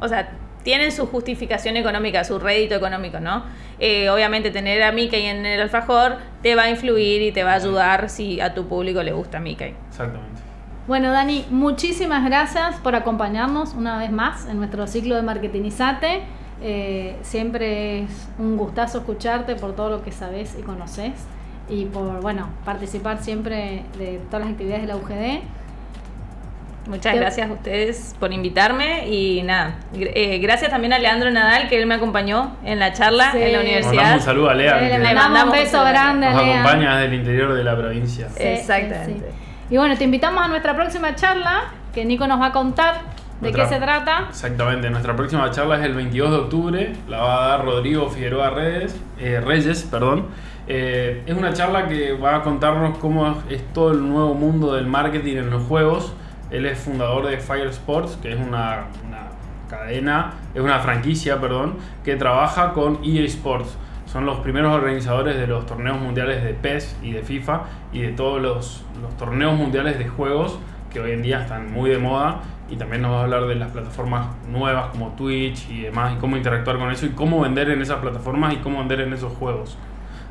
O 0.01 0.09
sea, 0.09 0.31
tienen 0.63 0.93
su 0.93 1.07
justificación 1.07 1.77
económica, 1.77 2.25
su 2.25 2.39
rédito 2.39 2.75
económico, 2.75 3.21
¿no? 3.21 3.45
Eh, 3.79 4.09
obviamente 4.09 4.51
tener 4.51 4.83
a 4.83 4.93
Mickey 4.93 5.27
en 5.27 5.45
el 5.45 5.61
alfajor 5.61 6.17
te 6.43 6.55
va 6.55 6.63
a 6.63 6.71
influir 6.71 7.23
y 7.23 7.33
te 7.33 7.45
va 7.45 7.53
a 7.53 7.57
ayudar 7.57 8.09
si 8.09 8.41
a 8.41 8.55
tu 8.55 8.67
público 8.67 9.03
le 9.03 9.13
gusta 9.13 9.41
Mickey. 9.41 9.75
Exactamente. 9.89 10.43
Bueno, 10.87 11.13
Dani, 11.13 11.47
muchísimas 11.51 12.25
gracias 12.25 12.77
por 12.77 12.95
acompañarnos 12.95 13.75
una 13.75 13.99
vez 13.99 14.11
más 14.11 14.47
en 14.47 14.59
nuestro 14.59 14.87
ciclo 14.87 15.17
de 15.17 15.23
Marketingizate. 15.23 16.23
Eh, 16.67 17.17
siempre 17.21 18.05
es 18.05 18.29
un 18.39 18.57
gustazo 18.57 18.99
escucharte 18.99 19.55
por 19.55 19.77
todo 19.77 19.91
lo 19.91 20.03
que 20.03 20.11
sabes 20.13 20.57
y 20.59 20.63
conoces 20.63 21.13
y 21.69 21.85
por, 21.85 22.23
bueno, 22.23 22.49
participar 22.65 23.19
siempre 23.23 23.83
de 23.99 24.19
todas 24.31 24.47
las 24.47 24.53
actividades 24.53 24.83
de 24.83 24.89
la 24.89 24.97
UGD. 24.97 25.43
Muchas 26.89 27.13
Te- 27.15 27.19
gracias 27.19 27.51
a 27.51 27.53
ustedes 27.53 28.15
por 28.21 28.33
invitarme 28.33 29.09
y 29.09 29.43
nada, 29.43 29.77
eh, 29.95 30.39
gracias 30.39 30.71
también 30.71 30.93
a 30.93 30.99
Leandro 30.99 31.31
Nadal 31.31 31.69
que 31.69 31.79
él 31.81 31.87
me 31.87 31.95
acompañó 31.95 32.57
en 32.65 32.79
la 32.79 32.93
charla 32.93 33.33
Sí. 33.33 33.39
en 33.43 33.53
la 33.53 33.59
Le 33.63 33.81
Mandamos 33.81 33.87
universidad. 33.87 34.15
un 34.17 34.21
saludo 34.23 34.51
a 34.51 34.55
Lea, 34.55 34.79
que 34.81 34.89
le 34.99 34.99
mandamos 35.15 35.45
un 35.45 35.51
beso 35.53 35.83
grande, 35.85 36.31
nos 36.31 36.43
Lea. 36.43 36.61
acompaña 36.61 36.97
desde 36.99 37.07
el 37.15 37.21
interior 37.21 37.55
de 37.55 37.65
la 37.65 37.77
provincia. 37.77 38.29
Sí, 38.31 38.43
Exactamente. 38.43 39.07
sí, 39.15 39.19
sí. 39.21 39.75
Y 39.75 39.77
bueno, 39.79 39.97
te 39.97 40.05
invitamos 40.05 40.45
a 40.45 40.49
nuestra 40.49 40.75
próxima 40.75 41.15
charla, 41.15 41.65
que 41.95 42.05
Nico 42.05 42.27
nos 42.27 42.39
va 42.41 42.47
a 42.47 42.53
contar 42.53 42.97
¿De 43.41 43.51
Nuestra- 43.51 43.65
qué 43.69 43.75
se 43.75 43.81
trata? 43.81 44.27
Exactamente, 44.31 44.89
nuestra 44.91 45.15
próxima 45.17 45.51
charla 45.51 45.77
es 45.79 45.85
el 45.85 45.95
22 45.95 46.31
de 46.31 46.37
octubre, 46.37 46.93
la 47.09 47.19
va 47.21 47.45
a 47.45 47.49
dar 47.49 47.65
Rodrigo 47.65 48.09
Figueroa 48.09 48.51
Reyes, 48.51 48.99
eh, 49.19 49.41
Reyes 49.45 49.83
perdón. 49.91 50.27
Eh, 50.67 51.23
es 51.27 51.35
una 51.37 51.53
charla 51.53 51.87
que 51.89 52.13
va 52.15 52.37
a 52.37 52.43
contarnos 52.43 52.97
cómo 52.99 53.43
es 53.51 53.63
todo 53.75 53.93
el 53.93 54.09
nuevo 54.09 54.35
mundo 54.35 54.75
del 54.75 54.87
marketing 54.87 55.37
en 55.37 55.51
los 55.51 55.63
juegos. 55.65 56.15
Él 56.51 56.65
es 56.65 56.79
fundador 56.79 57.27
de 57.27 57.37
Fire 57.39 57.67
Sports, 57.69 58.19
que 58.23 58.33
es 58.33 58.39
una, 58.39 58.85
una 59.07 59.29
cadena, 59.69 60.33
es 60.55 60.63
una 60.63 60.79
franquicia, 60.79 61.39
perdón, 61.41 61.75
que 62.05 62.17
trabaja 62.17 62.73
con 62.73 63.01
EA 63.05 63.25
Sports. 63.25 63.77
Son 64.07 64.25
los 64.25 64.39
primeros 64.39 64.73
organizadores 64.73 65.37
de 65.37 65.47
los 65.47 65.67
torneos 65.67 66.01
mundiales 66.01 66.43
de 66.45 66.55
PES 66.55 66.97
y 67.03 67.13
de 67.13 67.23
FIFA 67.23 67.63
y 67.93 68.01
de 68.03 68.13
todos 68.13 68.41
los, 68.41 68.85
los 69.03 69.15
torneos 69.19 69.55
mundiales 69.59 69.99
de 69.99 70.07
juegos 70.09 70.59
que 70.93 71.01
hoy 71.01 71.11
en 71.11 71.23
día 71.23 71.41
están 71.43 71.73
muy 71.73 71.91
de 71.91 71.99
moda 71.99 72.41
y 72.71 72.77
también 72.77 73.03
nos 73.03 73.13
va 73.13 73.21
a 73.21 73.23
hablar 73.25 73.47
de 73.47 73.55
las 73.57 73.71
plataformas 73.71 74.27
nuevas 74.49 74.87
como 74.87 75.09
Twitch 75.11 75.69
y 75.71 75.83
demás 75.83 76.15
y 76.15 76.17
cómo 76.17 76.37
interactuar 76.37 76.79
con 76.79 76.91
eso 76.91 77.07
y 77.07 77.11
cómo 77.11 77.41
vender 77.41 77.71
en 77.71 77.83
esas 77.83 77.99
plataformas 77.99 78.55
y 78.55 78.57
cómo 78.57 78.79
vender 78.79 79.01
en 79.01 79.13
esos 79.13 79.33
juegos. 79.35 79.77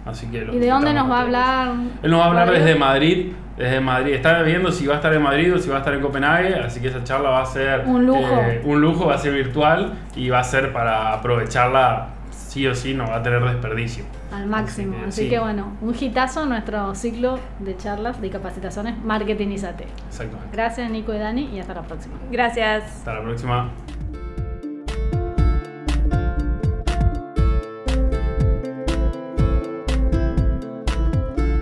Así 0.05 0.27
que 0.27 0.39
¿Y 0.51 0.59
de 0.59 0.67
dónde 0.69 0.93
nos 0.93 1.09
va 1.09 1.19
a 1.19 1.21
hablar? 1.21 1.71
Él 2.01 2.11
nos 2.11 2.19
va 2.19 2.25
a 2.25 2.27
hablar 2.27 2.47
Rodrigo? 2.47 2.65
desde 2.65 2.79
Madrid, 2.79 3.31
desde 3.55 3.79
Madrid. 3.79 4.13
Está 4.15 4.41
viendo 4.41 4.69
si 4.71 4.85
va 4.85 4.95
a 4.95 4.97
estar 4.97 5.13
en 5.13 5.21
Madrid 5.21 5.53
o 5.53 5.57
si 5.59 5.69
va 5.69 5.75
a 5.75 5.79
estar 5.79 5.93
en 5.93 6.01
Copenhague, 6.01 6.55
así 6.55 6.81
que 6.81 6.87
esa 6.89 7.03
charla 7.05 7.29
va 7.29 7.41
a 7.43 7.45
ser 7.45 7.83
Un 7.85 8.05
lujo. 8.05 8.19
eh, 8.19 8.61
un 8.65 8.81
lujo, 8.81 9.05
va 9.05 9.15
a 9.15 9.17
ser 9.17 9.31
virtual 9.33 9.93
y 10.15 10.29
va 10.29 10.39
a 10.39 10.43
ser 10.43 10.73
para 10.73 11.13
aprovecharla 11.13 12.07
sí 12.53 12.67
o 12.67 12.75
sí, 12.75 12.93
no 12.93 13.07
va 13.07 13.15
a 13.15 13.23
tener 13.23 13.43
desperdicio. 13.43 14.03
Al 14.31 14.45
máximo. 14.45 14.93
Así 14.93 15.01
que, 15.01 15.07
Así 15.07 15.21
sí. 15.23 15.29
que 15.29 15.39
bueno, 15.39 15.75
un 15.81 15.95
hitazo 15.99 16.45
nuestro 16.45 16.93
ciclo 16.93 17.39
de 17.57 17.75
charlas 17.77 18.21
de 18.21 18.29
capacitaciones 18.29 19.03
Marketingizate. 19.03 19.87
Exactamente. 20.07 20.49
Gracias 20.55 20.91
Nico 20.91 21.15
y 21.15 21.17
Dani 21.17 21.49
y 21.51 21.59
hasta 21.59 21.73
la 21.73 21.81
próxima. 21.81 22.15
Gracias. 22.31 22.83
Hasta 22.83 23.13
la 23.15 23.23
próxima. 23.23 23.71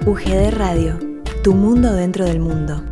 UGD 0.06 0.52
Radio, 0.58 1.00
tu 1.42 1.54
mundo 1.54 1.94
dentro 1.94 2.26
del 2.26 2.42
mundo. 2.42 2.91